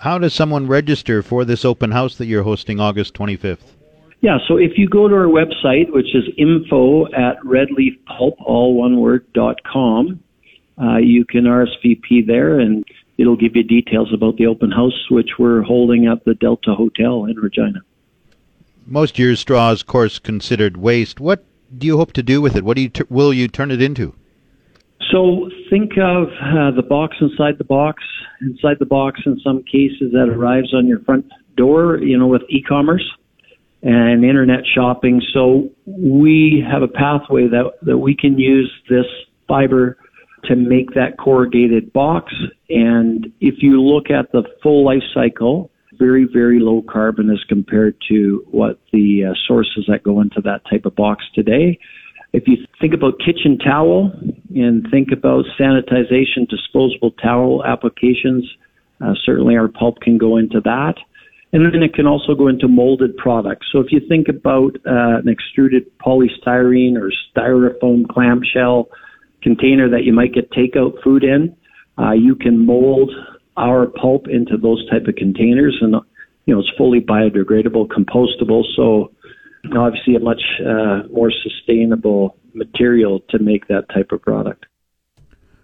How 0.00 0.18
does 0.18 0.34
someone 0.34 0.66
register 0.66 1.22
for 1.22 1.44
this 1.44 1.64
open 1.64 1.90
house 1.90 2.16
that 2.16 2.26
you're 2.26 2.42
hosting 2.42 2.80
August 2.80 3.14
25th? 3.14 3.72
Yeah, 4.20 4.38
so 4.48 4.56
if 4.56 4.72
you 4.76 4.88
go 4.88 5.08
to 5.08 5.14
our 5.14 5.26
website, 5.26 5.92
which 5.92 6.14
is 6.14 6.24
info 6.36 7.06
at 7.06 7.38
redleafpulp, 7.44 8.36
all 8.40 8.74
one 8.74 9.00
word, 9.00 9.30
dot 9.32 9.62
com, 9.64 10.22
uh, 10.80 10.96
you 10.96 11.24
can 11.24 11.44
RSVP 11.44 12.26
there 12.26 12.58
and 12.58 12.84
it'll 13.18 13.36
give 13.36 13.56
you 13.56 13.62
details 13.62 14.12
about 14.12 14.36
the 14.36 14.46
open 14.46 14.70
house, 14.70 15.10
which 15.10 15.30
we're 15.38 15.62
holding 15.62 16.06
at 16.06 16.24
the 16.24 16.34
Delta 16.34 16.74
Hotel 16.74 17.24
in 17.24 17.36
Regina. 17.36 17.80
Most 18.86 19.18
years, 19.18 19.40
straw 19.40 19.72
is, 19.72 19.80
of 19.80 19.86
course, 19.86 20.18
considered 20.18 20.76
waste. 20.76 21.18
What 21.18 21.44
do 21.76 21.86
you 21.86 21.96
hope 21.96 22.12
to 22.14 22.22
do 22.22 22.40
with 22.40 22.56
it? 22.56 22.64
What 22.64 22.76
do 22.76 22.82
you 22.82 22.88
t- 22.88 23.04
will 23.08 23.32
you 23.32 23.48
turn 23.48 23.70
it 23.70 23.82
into? 23.82 24.14
So 25.12 25.50
think 25.70 25.92
of 25.98 26.28
uh, 26.28 26.70
the 26.74 26.82
box 26.82 27.16
inside 27.20 27.58
the 27.58 27.64
box, 27.64 28.02
inside 28.40 28.78
the 28.78 28.86
box 28.86 29.20
in 29.26 29.38
some 29.44 29.62
cases 29.62 30.12
that 30.12 30.28
arrives 30.28 30.74
on 30.74 30.86
your 30.86 31.00
front 31.00 31.26
door, 31.56 31.98
you 31.98 32.18
know, 32.18 32.26
with 32.26 32.42
e-commerce 32.48 33.08
and 33.82 34.24
internet 34.24 34.60
shopping. 34.74 35.22
So 35.32 35.70
we 35.86 36.64
have 36.68 36.82
a 36.82 36.88
pathway 36.88 37.46
that, 37.48 37.72
that 37.82 37.98
we 37.98 38.16
can 38.16 38.38
use 38.38 38.72
this 38.88 39.06
fiber 39.46 39.96
to 40.44 40.56
make 40.56 40.94
that 40.94 41.18
corrugated 41.18 41.92
box. 41.92 42.32
And 42.68 43.32
if 43.40 43.56
you 43.58 43.80
look 43.80 44.10
at 44.10 44.32
the 44.32 44.42
full 44.62 44.84
life 44.84 45.02
cycle, 45.14 45.70
very, 45.98 46.26
very 46.30 46.60
low 46.60 46.82
carbon 46.82 47.30
as 47.30 47.42
compared 47.48 47.96
to 48.08 48.44
what 48.50 48.80
the 48.92 49.24
uh, 49.30 49.34
sources 49.46 49.84
that 49.88 50.02
go 50.02 50.20
into 50.20 50.40
that 50.42 50.60
type 50.70 50.84
of 50.84 50.94
box 50.94 51.24
today. 51.34 51.78
If 52.36 52.46
you 52.46 52.58
think 52.78 52.92
about 52.92 53.14
kitchen 53.18 53.56
towel 53.56 54.12
and 54.54 54.86
think 54.90 55.08
about 55.10 55.46
sanitization, 55.58 56.46
disposable 56.46 57.12
towel 57.12 57.64
applications, 57.64 58.44
uh, 59.00 59.14
certainly 59.24 59.56
our 59.56 59.68
pulp 59.68 60.00
can 60.00 60.18
go 60.18 60.36
into 60.36 60.60
that. 60.60 60.96
And 61.54 61.64
then 61.64 61.82
it 61.82 61.94
can 61.94 62.06
also 62.06 62.34
go 62.34 62.48
into 62.48 62.68
molded 62.68 63.16
products. 63.16 63.68
So 63.72 63.80
if 63.80 63.86
you 63.90 64.00
think 64.06 64.28
about 64.28 64.76
uh, 64.86 65.20
an 65.24 65.28
extruded 65.30 65.86
polystyrene 65.98 67.00
or 67.00 67.10
styrofoam 67.34 68.06
clamshell 68.06 68.90
container 69.42 69.88
that 69.88 70.04
you 70.04 70.12
might 70.12 70.34
get 70.34 70.50
takeout 70.50 71.02
food 71.02 71.24
in, 71.24 71.56
uh, 71.98 72.12
you 72.12 72.34
can 72.34 72.66
mold 72.66 73.10
our 73.56 73.86
pulp 73.86 74.28
into 74.28 74.58
those 74.58 74.86
type 74.90 75.06
of 75.06 75.16
containers, 75.16 75.78
and 75.80 75.94
you 76.44 76.52
know 76.54 76.60
it's 76.60 76.70
fully 76.76 77.00
biodegradable, 77.00 77.88
compostable. 77.88 78.62
So 78.76 79.12
obviously 79.74 80.16
a 80.16 80.20
much 80.20 80.42
uh, 80.60 81.02
more 81.10 81.30
sustainable 81.42 82.36
material 82.54 83.20
to 83.30 83.38
make 83.38 83.68
that 83.68 83.88
type 83.94 84.12
of 84.12 84.22
product. 84.22 84.66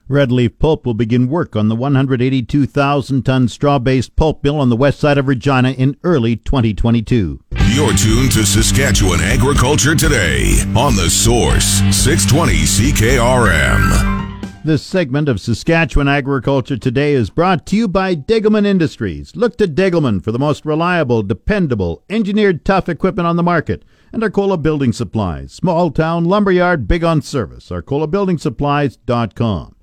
Red 0.08 0.30
Leaf 0.30 0.58
Pulp 0.58 0.84
will 0.84 0.94
begin 0.94 1.28
work 1.28 1.56
on 1.56 1.68
the 1.68 1.76
182,000 1.76 3.22
ton 3.22 3.48
straw 3.48 3.78
based 3.78 4.14
pulp 4.16 4.44
mill 4.44 4.60
on 4.60 4.68
the 4.68 4.76
west 4.76 5.00
side 5.00 5.16
of 5.16 5.28
Regina 5.28 5.70
in 5.70 5.96
early 6.02 6.36
2022. 6.36 7.40
You're 7.68 7.94
tuned 7.94 8.32
to 8.32 8.44
Saskatchewan 8.44 9.20
Agriculture 9.20 9.94
Today 9.94 10.60
on 10.76 10.96
The 10.96 11.08
Source, 11.08 11.80
620 11.96 12.52
CKRM. 12.64 14.31
This 14.64 14.84
segment 14.84 15.28
of 15.28 15.40
Saskatchewan 15.40 16.06
Agriculture 16.06 16.76
Today 16.76 17.14
is 17.14 17.30
brought 17.30 17.66
to 17.66 17.76
you 17.76 17.88
by 17.88 18.14
Degelman 18.14 18.64
Industries. 18.64 19.34
Look 19.34 19.56
to 19.56 19.66
Degelman 19.66 20.22
for 20.22 20.30
the 20.30 20.38
most 20.38 20.64
reliable, 20.64 21.24
dependable, 21.24 22.04
engineered 22.08 22.64
tough 22.64 22.88
equipment 22.88 23.26
on 23.26 23.34
the 23.34 23.42
market. 23.42 23.84
And 24.12 24.22
Arcola 24.22 24.58
Building 24.58 24.92
Supplies, 24.92 25.52
small 25.52 25.90
town 25.90 26.26
lumberyard, 26.26 26.86
big 26.86 27.02
on 27.02 27.22
service. 27.22 27.70
ArcolaBuildingSupplies.com. 27.70 29.74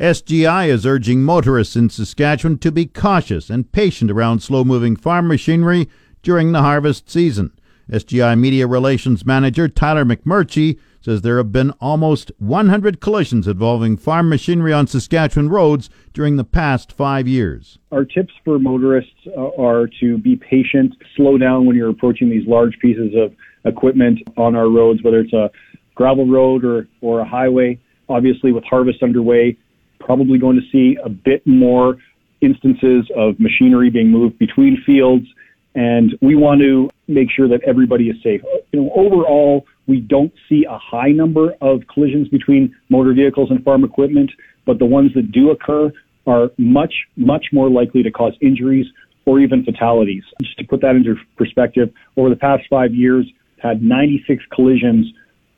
SGI 0.00 0.68
is 0.70 0.84
urging 0.84 1.22
motorists 1.22 1.76
in 1.76 1.88
Saskatchewan 1.88 2.58
to 2.58 2.72
be 2.72 2.86
cautious 2.86 3.48
and 3.48 3.70
patient 3.70 4.10
around 4.10 4.40
slow 4.40 4.64
moving 4.64 4.96
farm 4.96 5.28
machinery 5.28 5.88
during 6.22 6.50
the 6.50 6.62
harvest 6.62 7.08
season. 7.08 7.52
SGI 7.88 8.36
Media 8.36 8.66
Relations 8.66 9.24
Manager 9.24 9.68
Tyler 9.68 10.04
McMurchy 10.04 10.80
says 11.06 11.22
there 11.22 11.36
have 11.36 11.52
been 11.52 11.70
almost 11.80 12.32
100 12.38 13.00
collisions 13.00 13.46
involving 13.46 13.96
farm 13.96 14.28
machinery 14.28 14.72
on 14.72 14.88
Saskatchewan 14.88 15.48
roads 15.48 15.88
during 16.12 16.34
the 16.34 16.42
past 16.42 16.92
five 16.92 17.28
years. 17.28 17.78
Our 17.92 18.04
tips 18.04 18.34
for 18.44 18.58
motorists 18.58 19.14
uh, 19.28 19.54
are 19.56 19.88
to 20.00 20.18
be 20.18 20.34
patient, 20.34 20.94
slow 21.14 21.38
down 21.38 21.64
when 21.64 21.76
you're 21.76 21.90
approaching 21.90 22.28
these 22.28 22.44
large 22.48 22.76
pieces 22.80 23.14
of 23.16 23.32
equipment 23.64 24.18
on 24.36 24.56
our 24.56 24.68
roads, 24.68 25.00
whether 25.04 25.20
it's 25.20 25.32
a 25.32 25.48
gravel 25.94 26.26
road 26.26 26.64
or, 26.64 26.88
or 27.00 27.20
a 27.20 27.24
highway. 27.24 27.78
Obviously, 28.08 28.50
with 28.50 28.64
harvest 28.64 29.00
underway, 29.00 29.56
probably 30.00 30.38
going 30.38 30.56
to 30.56 30.66
see 30.72 30.98
a 31.04 31.08
bit 31.08 31.46
more 31.46 31.98
instances 32.40 33.08
of 33.16 33.38
machinery 33.38 33.90
being 33.90 34.10
moved 34.10 34.40
between 34.40 34.82
fields 34.84 35.26
and 35.76 36.18
we 36.22 36.34
want 36.34 36.60
to 36.62 36.90
make 37.06 37.30
sure 37.30 37.46
that 37.48 37.62
everybody 37.64 38.08
is 38.08 38.16
safe. 38.22 38.40
You 38.72 38.80
know, 38.80 38.90
overall, 38.96 39.66
we 39.86 40.00
don't 40.00 40.32
see 40.48 40.64
a 40.68 40.78
high 40.78 41.10
number 41.10 41.54
of 41.60 41.82
collisions 41.92 42.28
between 42.28 42.74
motor 42.88 43.14
vehicles 43.14 43.50
and 43.50 43.62
farm 43.64 43.84
equipment, 43.84 44.30
but 44.64 44.78
the 44.78 44.84
ones 44.84 45.12
that 45.14 45.32
do 45.32 45.50
occur 45.50 45.92
are 46.26 46.50
much, 46.58 46.92
much 47.16 47.46
more 47.52 47.70
likely 47.70 48.02
to 48.02 48.10
cause 48.10 48.34
injuries 48.40 48.86
or 49.26 49.40
even 49.40 49.64
fatalities. 49.64 50.24
Just 50.42 50.58
to 50.58 50.64
put 50.64 50.80
that 50.80 50.96
into 50.96 51.16
perspective, 51.36 51.92
over 52.16 52.28
the 52.28 52.36
past 52.36 52.64
five 52.68 52.94
years, 52.94 53.26
had 53.58 53.82
96 53.82 54.42
collisions 54.52 55.06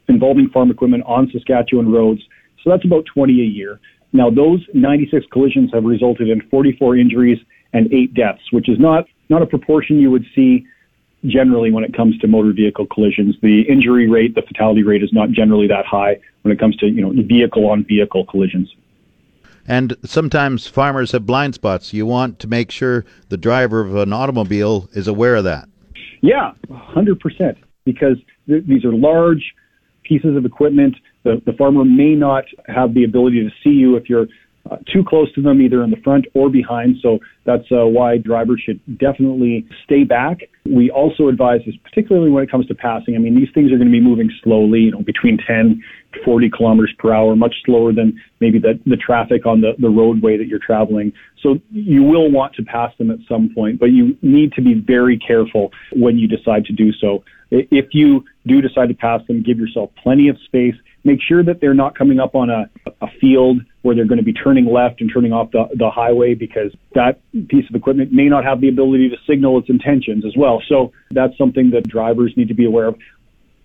involving 0.09 0.49
farm 0.51 0.71
equipment 0.71 1.05
on 1.07 1.31
Saskatchewan 1.31 1.91
roads. 1.91 2.21
So 2.62 2.71
that's 2.71 2.85
about 2.85 3.05
20 3.12 3.33
a 3.41 3.45
year. 3.45 3.81
Now, 4.12 4.31
those 4.31 4.64
96 4.73 5.27
collisions 5.33 5.71
have 5.73 5.85
resulted 5.85 6.29
in 6.29 6.41
44 6.51 6.97
injuries 6.97 7.38
and 7.73 7.93
eight 7.93 8.14
deaths, 8.14 8.43
which 8.53 8.69
is 8.69 8.79
not 8.79 9.07
not 9.29 9.43
a 9.43 9.47
proportion 9.47 9.99
you 9.99 10.11
would 10.11 10.25
see 10.35 10.67
generally 11.29 11.71
when 11.71 11.85
it 11.85 11.95
comes 11.95 12.19
to 12.19 12.27
motor 12.27 12.53
vehicle 12.53 12.87
collisions. 12.87 13.37
The 13.43 13.62
injury 13.62 14.09
rate, 14.09 14.35
the 14.35 14.43
fatality 14.43 14.83
rate 14.83 15.03
is 15.03 15.12
not 15.12 15.31
generally 15.31 15.67
that 15.69 15.87
high 15.87 16.19
when 16.43 16.53
it 16.53 16.59
comes 16.59 16.77
to, 16.77 16.87
you 16.87 17.03
know, 17.03 17.12
vehicle 17.23 17.69
on 17.69 17.85
vehicle 17.85 18.25
collisions. 18.27 18.75
And 19.67 19.97
sometimes 20.05 20.67
farmers 20.67 21.12
have 21.12 21.27
blind 21.27 21.55
spots. 21.55 21.93
You 21.93 22.07
want 22.07 22.38
to 22.38 22.49
make 22.49 22.71
sure 22.71 23.05
the 23.29 23.37
driver 23.37 23.81
of 23.81 23.95
an 23.97 24.12
automobile 24.12 24.88
is 24.93 25.07
aware 25.07 25.37
of 25.37 25.45
that. 25.45 25.69
Yeah, 26.23 26.53
100%. 26.69 27.57
Because 27.85 28.17
th- 28.47 28.64
these 28.67 28.85
are 28.85 28.93
large 28.93 29.55
pieces 30.05 30.37
of 30.37 30.47
equipment. 30.47 30.97
The, 31.23 31.43
the 31.45 31.53
farmer 31.53 31.85
may 31.85 32.14
not 32.14 32.45
have 32.67 32.95
the 32.95 33.05
ability 33.05 33.43
to 33.43 33.51
see 33.62 33.75
you 33.75 33.97
if 33.97 34.09
you're 34.09 34.27
uh, 34.70 34.76
too 34.92 35.04
close 35.04 35.33
to 35.35 35.42
them, 35.42 35.61
either 35.62 35.83
in 35.83 35.90
the 35.90 35.96
front 35.98 36.26
or 36.35 36.50
behind. 36.50 36.96
So 37.02 37.18
that's 37.44 37.64
uh, 37.70 37.87
why 37.87 38.18
drivers 38.18 38.62
should 38.64 38.81
definitely 38.98 39.66
stay 39.85 40.04
back. 40.04 40.40
We 40.66 40.90
also 40.90 41.28
advise 41.28 41.61
this, 41.64 41.74
particularly 41.83 42.31
when 42.31 42.44
it 42.44 42.50
comes 42.50 42.66
to 42.66 42.74
passing. 42.74 43.14
I 43.14 43.18
mean, 43.18 43.35
these 43.35 43.48
things 43.54 43.72
are 43.72 43.76
going 43.76 43.88
to 43.88 43.92
be 43.92 44.00
moving 44.00 44.31
slowly, 44.42 44.81
you 44.81 44.90
know, 44.90 45.02
between 45.02 45.38
10 45.38 45.83
to 46.14 46.24
40 46.24 46.50
kilometers 46.50 46.92
per 46.98 47.12
hour, 47.12 47.35
much 47.37 47.54
slower 47.64 47.92
than 47.92 48.20
maybe 48.40 48.59
the, 48.59 48.78
the 48.87 48.96
traffic 48.96 49.46
on 49.46 49.61
the, 49.61 49.72
the 49.78 49.88
roadway 49.88 50.37
that 50.37 50.46
you're 50.46 50.59
traveling. 50.59 51.12
So 51.42 51.59
you 51.70 52.02
will 52.02 52.31
want 52.31 52.54
to 52.57 52.62
pass 52.62 52.92
them 52.98 53.11
at 53.11 53.18
some 53.28 53.50
point, 53.54 53.81
but 53.81 53.87
you 53.87 54.16
need 54.22 54.52
to 54.54 54.62
be 54.62 54.74
very 54.74 55.18
careful 55.18 55.72
when 55.92 56.18
you 56.18 56.28
decide 56.28 56.64
to 56.66 56.72
do 56.72 56.92
so. 56.92 57.24
If 57.50 57.87
you 57.92 58.24
do 58.46 58.61
decide 58.61 58.88
to 58.88 58.94
pass 58.94 59.26
them, 59.26 59.42
give 59.42 59.59
yourself 59.59 59.90
plenty 60.02 60.28
of 60.28 60.37
space 60.44 60.74
make 61.05 61.21
sure 61.23 61.43
that 61.43 61.61
they're 61.61 61.75
not 61.75 61.97
coming 61.97 62.19
up 62.21 62.35
on 62.35 62.51
a, 62.51 62.69
a 63.01 63.09
field 63.21 63.61
where 63.83 63.95
they're 63.95 64.07
going 64.07 64.19
to 64.19 64.25
be 64.25 64.33
turning 64.33 64.67
left 64.67 65.01
and 65.01 65.11
turning 65.13 65.33
off 65.33 65.51
the, 65.53 65.69
the 65.75 65.91
highway 65.91 66.35
because 66.35 66.75
that 66.95 67.21
piece 67.49 67.69
of 67.69 67.75
equipment 67.75 68.13
may 68.13 68.29
not 68.29 68.45
have 68.45 68.61
the 68.61 68.69
ability 68.69 69.09
to 69.09 69.17
signal 69.27 69.59
its 69.59 69.69
intentions 69.69 70.25
as 70.25 70.37
well. 70.37 70.63
So 70.69 70.93
that's 71.11 71.37
something 71.39 71.71
that 71.71 71.89
drivers 71.89 72.37
need 72.37 72.49
to 72.49 72.55
be 72.55 72.65
aware 72.65 72.87
of. 72.87 72.99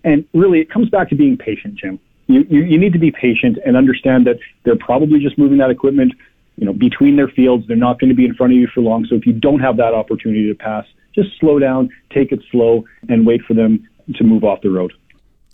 And 0.04 0.26
really, 0.34 0.60
it 0.60 0.70
comes 0.70 0.88
back 0.88 1.08
to 1.10 1.14
being 1.14 1.36
patient, 1.36 1.76
Jim. 1.76 1.98
You, 2.26 2.46
you, 2.48 2.62
you 2.62 2.78
need 2.78 2.92
to 2.92 2.98
be 2.98 3.10
patient 3.10 3.58
and 3.64 3.76
understand 3.76 4.26
that 4.26 4.38
they're 4.64 4.76
probably 4.76 5.20
just 5.20 5.36
moving 5.36 5.58
that 5.58 5.70
equipment, 5.70 6.14
you 6.56 6.64
know, 6.66 6.72
between 6.72 7.16
their 7.16 7.28
fields. 7.28 7.66
They're 7.66 7.76
not 7.76 7.98
going 8.00 8.10
to 8.10 8.14
be 8.14 8.24
in 8.24 8.34
front 8.34 8.52
of 8.52 8.58
you 8.58 8.66
for 8.66 8.80
long. 8.80 9.06
So 9.06 9.14
if 9.14 9.26
you 9.26 9.32
don't 9.32 9.60
have 9.60 9.76
that 9.78 9.92
opportunity 9.92 10.48
to 10.48 10.54
pass, 10.54 10.86
just 11.14 11.30
slow 11.38 11.58
down, 11.58 11.90
take 12.10 12.32
it 12.32 12.40
slow, 12.50 12.84
and 13.08 13.26
wait 13.26 13.42
for 13.42 13.54
them 13.54 13.88
to 14.16 14.24
move 14.24 14.44
off 14.44 14.60
the 14.62 14.70
road. 14.70 14.92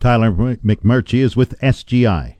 Tyler 0.00 0.32
McMurchy 0.32 1.18
is 1.18 1.36
with 1.36 1.60
SGI. 1.60 2.34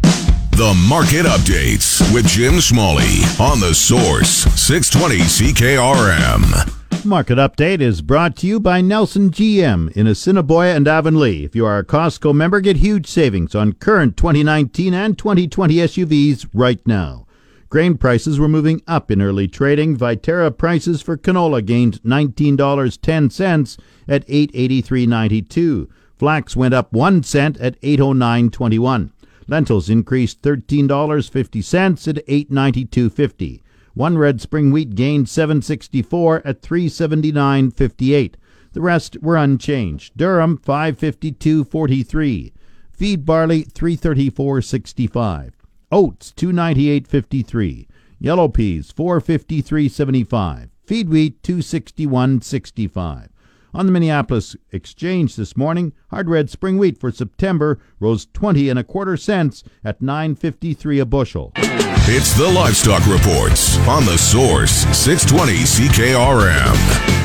The 0.53 0.87
Market 0.89 1.27
Updates 1.27 2.01
with 2.13 2.27
Jim 2.27 2.59
Smalley 2.59 3.21
on 3.39 3.61
the 3.61 3.75
Source 3.75 4.45
620 4.59 5.19
CKRM. 5.19 7.05
Market 7.05 7.37
Update 7.37 7.83
is 7.83 8.01
brought 8.01 8.35
to 8.37 8.47
you 8.47 8.61
by 8.61 8.81
Nelson 8.81 9.31
GM 9.31 9.93
in 9.93 10.07
Assiniboia 10.07 10.75
and 10.75 10.89
Avonlea. 10.89 11.45
If 11.45 11.55
you 11.55 11.67
are 11.67 11.77
a 11.77 11.85
Costco 11.85 12.35
member, 12.35 12.63
get 12.63 12.79
huge 12.79 13.07
savings 13.07 13.55
on 13.55 13.75
current 13.75 14.17
2019 14.17 14.95
and 14.95 15.19
2020 15.19 15.75
SUVs 15.75 16.49
right 16.55 16.81
now. 16.87 17.27
Grain 17.69 17.99
prices 17.99 18.41
were 18.41 18.49
moving 18.49 18.81
up 18.87 19.11
in 19.11 19.21
early 19.21 19.47
trading. 19.47 19.99
Viterra 19.99 20.57
prices 20.57 21.03
for 21.03 21.19
canola 21.19 21.65
gained 21.65 22.03
$19.10 22.05 23.79
at 24.09 24.27
883.92. 24.27 25.89
Flax 26.21 26.55
went 26.55 26.75
up 26.75 26.93
1 26.93 27.23
cent 27.23 27.57
at 27.57 27.81
809.21. 27.81 29.11
Lentils 29.49 29.89
increased 29.89 30.43
$13.50 30.43 32.09
at 32.09 32.27
892.50. 32.27 33.63
One 33.95 34.19
red 34.19 34.39
spring 34.43 34.71
wheat 34.71 34.95
gained 34.95 35.31
764 35.31 36.43
at 36.47 36.61
379.58. 36.61 38.35
The 38.73 38.81
rest 38.83 39.17
were 39.23 39.39
unchanged. 39.39 40.15
Durum 40.15 40.61
552.43. 40.61 42.53
Feed 42.93 43.25
barley 43.25 43.65
334.65. 43.65 45.53
Oats 45.91 46.35
298.53. 46.37 47.87
Yellow 48.19 48.49
peas 48.49 48.93
453.75. 48.93 50.69
Feed 50.85 51.09
wheat 51.09 51.43
261.65. 51.43 53.30
On 53.73 53.87
the 53.87 53.93
Minneapolis 53.93 54.57
Exchange 54.73 55.37
this 55.37 55.57
morning, 55.57 55.93
hard 56.11 56.29
red 56.29 56.51
spring 56.51 56.77
wheat 56.77 56.99
for 56.99 57.13
September 57.13 57.79
rose 58.01 58.27
20 58.33 58.69
and 58.69 58.79
a 58.79 58.85
quarter 58.85 59.17
cents 59.17 59.63
at 59.85 60.01
9.53 60.01 61.01
a 61.01 61.07
bushel. 61.07 61.53
It's 61.57 62.35
the 62.35 62.49
Livestock 62.49 63.07
Reports 63.07 63.79
on 63.87 64.05
the 64.05 64.19
Source 64.19 64.73
620 64.97 65.53
CKRM. 65.63 67.21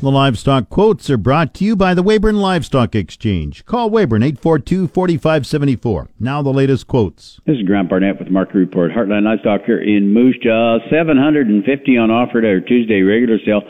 The 0.00 0.10
livestock 0.10 0.70
quotes 0.70 1.10
are 1.10 1.18
brought 1.18 1.52
to 1.54 1.64
you 1.66 1.76
by 1.76 1.92
the 1.92 2.02
Weyburn 2.02 2.36
Livestock 2.36 2.94
Exchange. 2.94 3.66
Call 3.66 3.90
Weyburn 3.90 4.22
842-4574. 4.32 6.08
Now 6.18 6.40
the 6.40 6.54
latest 6.54 6.86
quotes. 6.86 7.38
This 7.44 7.58
is 7.58 7.66
Grant 7.66 7.90
Barnett 7.90 8.18
with 8.18 8.30
Market 8.30 8.54
Report. 8.54 8.92
Heartland 8.92 9.24
Livestock 9.24 9.60
here 9.66 9.82
in 9.82 10.14
Moose 10.14 10.36
Jaw. 10.42 10.78
750 10.88 11.98
on 11.98 12.10
offer 12.10 12.38
at 12.38 12.46
our 12.46 12.60
Tuesday 12.60 13.02
regular 13.02 13.36
sale. 13.44 13.60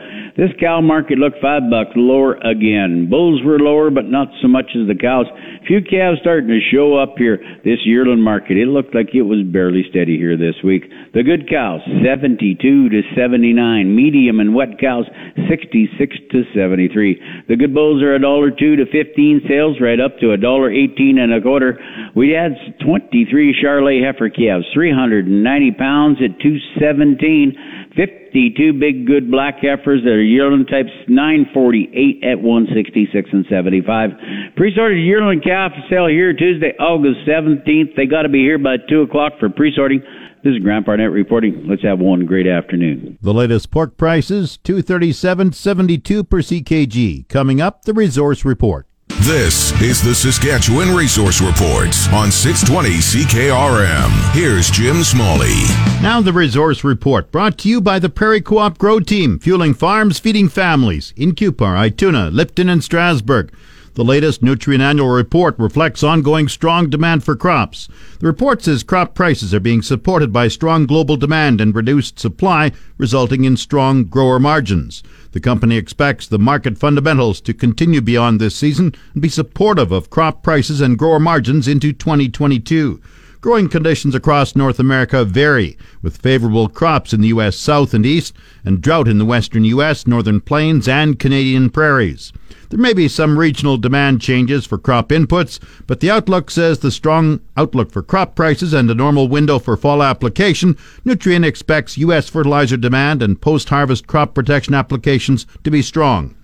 This 0.40 0.56
cow 0.58 0.80
market 0.80 1.18
looked 1.18 1.36
five 1.42 1.68
bucks 1.68 1.92
lower 1.96 2.40
again. 2.40 3.10
Bulls 3.10 3.44
were 3.44 3.58
lower, 3.58 3.90
but 3.90 4.08
not 4.08 4.28
so 4.40 4.48
much 4.48 4.72
as 4.72 4.88
the 4.88 4.96
cows. 4.96 5.26
Few 5.68 5.84
calves 5.84 6.16
starting 6.22 6.48
to 6.48 6.64
show 6.72 6.96
up 6.96 7.18
here 7.18 7.36
this 7.62 7.84
yearling 7.84 8.24
market. 8.24 8.56
It 8.56 8.64
looked 8.64 8.94
like 8.94 9.12
it 9.12 9.28
was 9.28 9.44
barely 9.52 9.84
steady 9.90 10.16
here 10.16 10.38
this 10.38 10.56
week. 10.64 10.88
The 11.12 11.22
good 11.22 11.44
cows, 11.44 11.84
72 12.00 12.56
to 12.56 13.02
79. 13.12 13.52
Medium 13.94 14.40
and 14.40 14.54
wet 14.54 14.80
cows, 14.80 15.04
66 15.44 16.16
to 16.32 16.44
73. 16.56 17.44
The 17.46 17.56
good 17.56 17.74
bulls 17.74 18.00
are 18.00 18.14
a 18.14 18.18
dollar 18.18 18.48
two 18.48 18.76
to 18.76 18.86
15 18.88 19.44
sales, 19.44 19.76
right 19.76 20.00
up 20.00 20.16
to 20.24 20.32
a 20.32 20.38
dollar 20.40 20.72
18 20.72 21.18
and 21.18 21.34
a 21.34 21.42
quarter. 21.42 21.76
We 22.16 22.30
had 22.30 22.56
23 22.80 23.60
Charolais 23.60 24.00
heifer 24.00 24.30
calves, 24.30 24.64
390 24.72 25.72
pounds 25.76 26.16
at 26.24 26.40
217. 26.40 27.89
52 27.96 28.72
big 28.74 29.06
good 29.06 29.30
black 29.30 29.56
heifers 29.62 30.02
that 30.04 30.10
are 30.10 30.22
yearling 30.22 30.66
types 30.66 30.90
948 31.08 32.22
at 32.22 32.40
166 32.40 33.28
and 33.32 33.44
75. 33.50 34.10
Pre-sorted 34.56 34.98
yearling 34.98 35.40
calf 35.40 35.72
sale 35.88 36.06
here 36.06 36.32
Tuesday, 36.32 36.72
August 36.78 37.26
17th. 37.26 37.96
They 37.96 38.06
got 38.06 38.22
to 38.22 38.28
be 38.28 38.40
here 38.40 38.58
by 38.58 38.76
2 38.88 39.02
o'clock 39.02 39.32
for 39.40 39.48
pre-sorting. 39.48 40.02
This 40.42 40.54
is 40.54 40.62
Grant 40.62 40.86
Barnett 40.86 41.10
reporting. 41.10 41.66
Let's 41.68 41.82
have 41.82 41.98
one 41.98 42.24
great 42.24 42.46
afternoon. 42.46 43.18
The 43.20 43.34
latest 43.34 43.70
pork 43.70 43.96
prices, 43.96 44.58
237.72 44.64 46.28
per 46.28 46.38
CKG. 46.38 47.28
Coming 47.28 47.60
up, 47.60 47.84
the 47.84 47.92
resource 47.92 48.44
report. 48.44 48.89
This 49.24 49.78
is 49.82 50.00
the 50.00 50.14
Saskatchewan 50.14 50.96
Resource 50.96 51.42
Report 51.42 51.94
on 52.10 52.32
620 52.32 52.88
CKRM. 52.88 54.32
Here's 54.32 54.70
Jim 54.70 55.04
Smalley. 55.04 55.52
Now 56.00 56.22
the 56.22 56.32
Resource 56.32 56.82
Report, 56.84 57.30
brought 57.30 57.58
to 57.58 57.68
you 57.68 57.82
by 57.82 57.98
the 57.98 58.08
Prairie 58.08 58.40
Co-op 58.40 58.78
Grow 58.78 58.98
Team, 58.98 59.38
fueling 59.38 59.74
farms, 59.74 60.18
feeding 60.18 60.48
families 60.48 61.12
in 61.18 61.34
Cupar, 61.34 61.76
Ituna, 61.90 62.32
Lipton, 62.32 62.70
and 62.70 62.82
Strasbourg. 62.82 63.52
The 63.94 64.04
latest 64.04 64.40
Nutrien 64.40 64.80
Annual 64.80 65.08
Report 65.08 65.58
reflects 65.58 66.04
ongoing 66.04 66.46
strong 66.46 66.88
demand 66.88 67.24
for 67.24 67.34
crops. 67.34 67.88
The 68.20 68.28
report 68.28 68.62
says 68.62 68.84
crop 68.84 69.16
prices 69.16 69.52
are 69.52 69.58
being 69.58 69.82
supported 69.82 70.32
by 70.32 70.46
strong 70.46 70.86
global 70.86 71.16
demand 71.16 71.60
and 71.60 71.74
reduced 71.74 72.20
supply, 72.20 72.70
resulting 72.98 73.42
in 73.42 73.56
strong 73.56 74.04
grower 74.04 74.38
margins. 74.38 75.02
The 75.32 75.40
company 75.40 75.76
expects 75.76 76.28
the 76.28 76.38
market 76.38 76.78
fundamentals 76.78 77.40
to 77.40 77.52
continue 77.52 78.00
beyond 78.00 78.40
this 78.40 78.54
season 78.54 78.94
and 79.12 79.22
be 79.22 79.28
supportive 79.28 79.90
of 79.90 80.08
crop 80.08 80.44
prices 80.44 80.80
and 80.80 80.96
grower 80.96 81.18
margins 81.18 81.66
into 81.66 81.92
2022. 81.92 83.00
Growing 83.42 83.70
conditions 83.70 84.14
across 84.14 84.54
North 84.54 84.78
America 84.78 85.24
vary, 85.24 85.78
with 86.02 86.18
favorable 86.18 86.68
crops 86.68 87.14
in 87.14 87.22
the 87.22 87.28
U.S. 87.28 87.56
South 87.56 87.94
and 87.94 88.04
East 88.04 88.36
and 88.66 88.82
drought 88.82 89.08
in 89.08 89.16
the 89.16 89.24
western 89.24 89.64
U.S., 89.64 90.06
Northern 90.06 90.42
Plains, 90.42 90.86
and 90.86 91.18
Canadian 91.18 91.70
prairies. 91.70 92.34
There 92.68 92.78
may 92.78 92.92
be 92.92 93.08
some 93.08 93.38
regional 93.38 93.78
demand 93.78 94.20
changes 94.20 94.66
for 94.66 94.76
crop 94.76 95.08
inputs, 95.08 95.58
but 95.86 96.00
the 96.00 96.10
outlook 96.10 96.50
says 96.50 96.80
the 96.80 96.90
strong 96.90 97.40
outlook 97.56 97.90
for 97.90 98.02
crop 98.02 98.34
prices 98.34 98.74
and 98.74 98.90
a 98.90 98.94
normal 98.94 99.26
window 99.26 99.58
for 99.58 99.74
fall 99.74 100.02
application, 100.02 100.76
Nutrien 101.06 101.42
expects 101.42 101.96
U.S. 101.96 102.28
fertilizer 102.28 102.76
demand 102.76 103.22
and 103.22 103.40
post-harvest 103.40 104.06
crop 104.06 104.34
protection 104.34 104.74
applications 104.74 105.46
to 105.64 105.70
be 105.70 105.80
strong. 105.80 106.34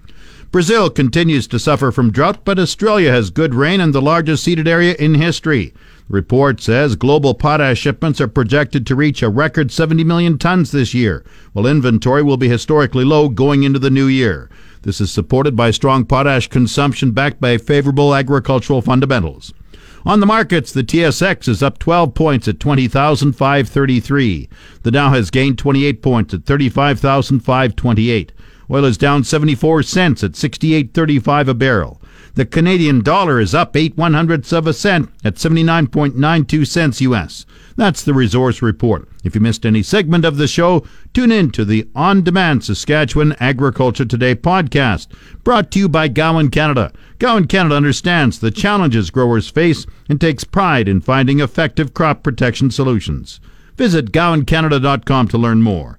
Brazil 0.50 0.88
continues 0.88 1.46
to 1.48 1.58
suffer 1.58 1.92
from 1.92 2.10
drought, 2.10 2.42
but 2.44 2.58
Australia 2.58 3.10
has 3.10 3.28
good 3.28 3.54
rain 3.54 3.80
and 3.80 3.94
the 3.94 4.00
largest 4.00 4.42
seeded 4.42 4.66
area 4.66 4.94
in 4.98 5.16
history. 5.16 5.74
Report 6.08 6.60
says 6.60 6.94
global 6.94 7.34
potash 7.34 7.80
shipments 7.80 8.20
are 8.20 8.28
projected 8.28 8.86
to 8.86 8.94
reach 8.94 9.22
a 9.22 9.28
record 9.28 9.72
70 9.72 10.04
million 10.04 10.38
tons 10.38 10.70
this 10.70 10.94
year, 10.94 11.24
while 11.52 11.66
inventory 11.66 12.22
will 12.22 12.36
be 12.36 12.48
historically 12.48 13.04
low 13.04 13.28
going 13.28 13.64
into 13.64 13.80
the 13.80 13.90
new 13.90 14.06
year. 14.06 14.48
This 14.82 15.00
is 15.00 15.10
supported 15.10 15.56
by 15.56 15.72
strong 15.72 16.04
potash 16.04 16.46
consumption 16.46 17.10
backed 17.10 17.40
by 17.40 17.58
favorable 17.58 18.14
agricultural 18.14 18.82
fundamentals. 18.82 19.52
On 20.04 20.20
the 20.20 20.26
markets, 20.26 20.70
the 20.70 20.84
TSX 20.84 21.48
is 21.48 21.60
up 21.64 21.80
12 21.80 22.14
points 22.14 22.46
at 22.46 22.60
20,533. 22.60 24.48
The 24.84 24.90
Dow 24.92 25.10
has 25.10 25.32
gained 25.32 25.58
28 25.58 26.02
points 26.02 26.32
at 26.32 26.44
35,528. 26.44 28.30
Oil 28.70 28.84
is 28.84 28.98
down 28.98 29.24
74 29.24 29.82
cents 29.84 30.24
at 30.24 30.32
68.35 30.32 31.48
a 31.48 31.54
barrel. 31.54 32.00
The 32.34 32.44
Canadian 32.44 33.02
dollar 33.02 33.40
is 33.40 33.54
up 33.54 33.76
8 33.76 33.96
one 33.96 34.12
hundredths 34.12 34.52
of 34.52 34.66
a 34.66 34.74
cent 34.74 35.08
at 35.24 35.36
79.92 35.36 36.66
cents 36.66 37.00
US. 37.00 37.46
That's 37.76 38.02
the 38.02 38.12
resource 38.12 38.60
report. 38.60 39.08
If 39.24 39.34
you 39.34 39.40
missed 39.40 39.64
any 39.64 39.82
segment 39.82 40.24
of 40.24 40.36
the 40.36 40.46
show, 40.46 40.84
tune 41.14 41.32
in 41.32 41.50
to 41.52 41.64
the 41.64 41.88
on 41.94 42.22
demand 42.22 42.64
Saskatchewan 42.64 43.34
Agriculture 43.40 44.04
Today 44.04 44.34
podcast, 44.34 45.06
brought 45.44 45.70
to 45.70 45.78
you 45.78 45.88
by 45.88 46.08
Gowan 46.08 46.50
Canada. 46.50 46.92
Gowan 47.18 47.46
Canada 47.46 47.74
understands 47.76 48.38
the 48.38 48.50
challenges 48.50 49.10
growers 49.10 49.48
face 49.48 49.86
and 50.08 50.20
takes 50.20 50.44
pride 50.44 50.88
in 50.88 51.00
finding 51.00 51.40
effective 51.40 51.94
crop 51.94 52.22
protection 52.22 52.70
solutions. 52.70 53.40
Visit 53.76 54.12
GowanCanada.com 54.12 55.28
to 55.28 55.38
learn 55.38 55.62
more. 55.62 55.98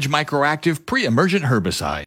Edge 0.00 0.08
Microactive 0.08 0.86
pre-emergent 0.86 1.44
herbicide. 1.44 1.98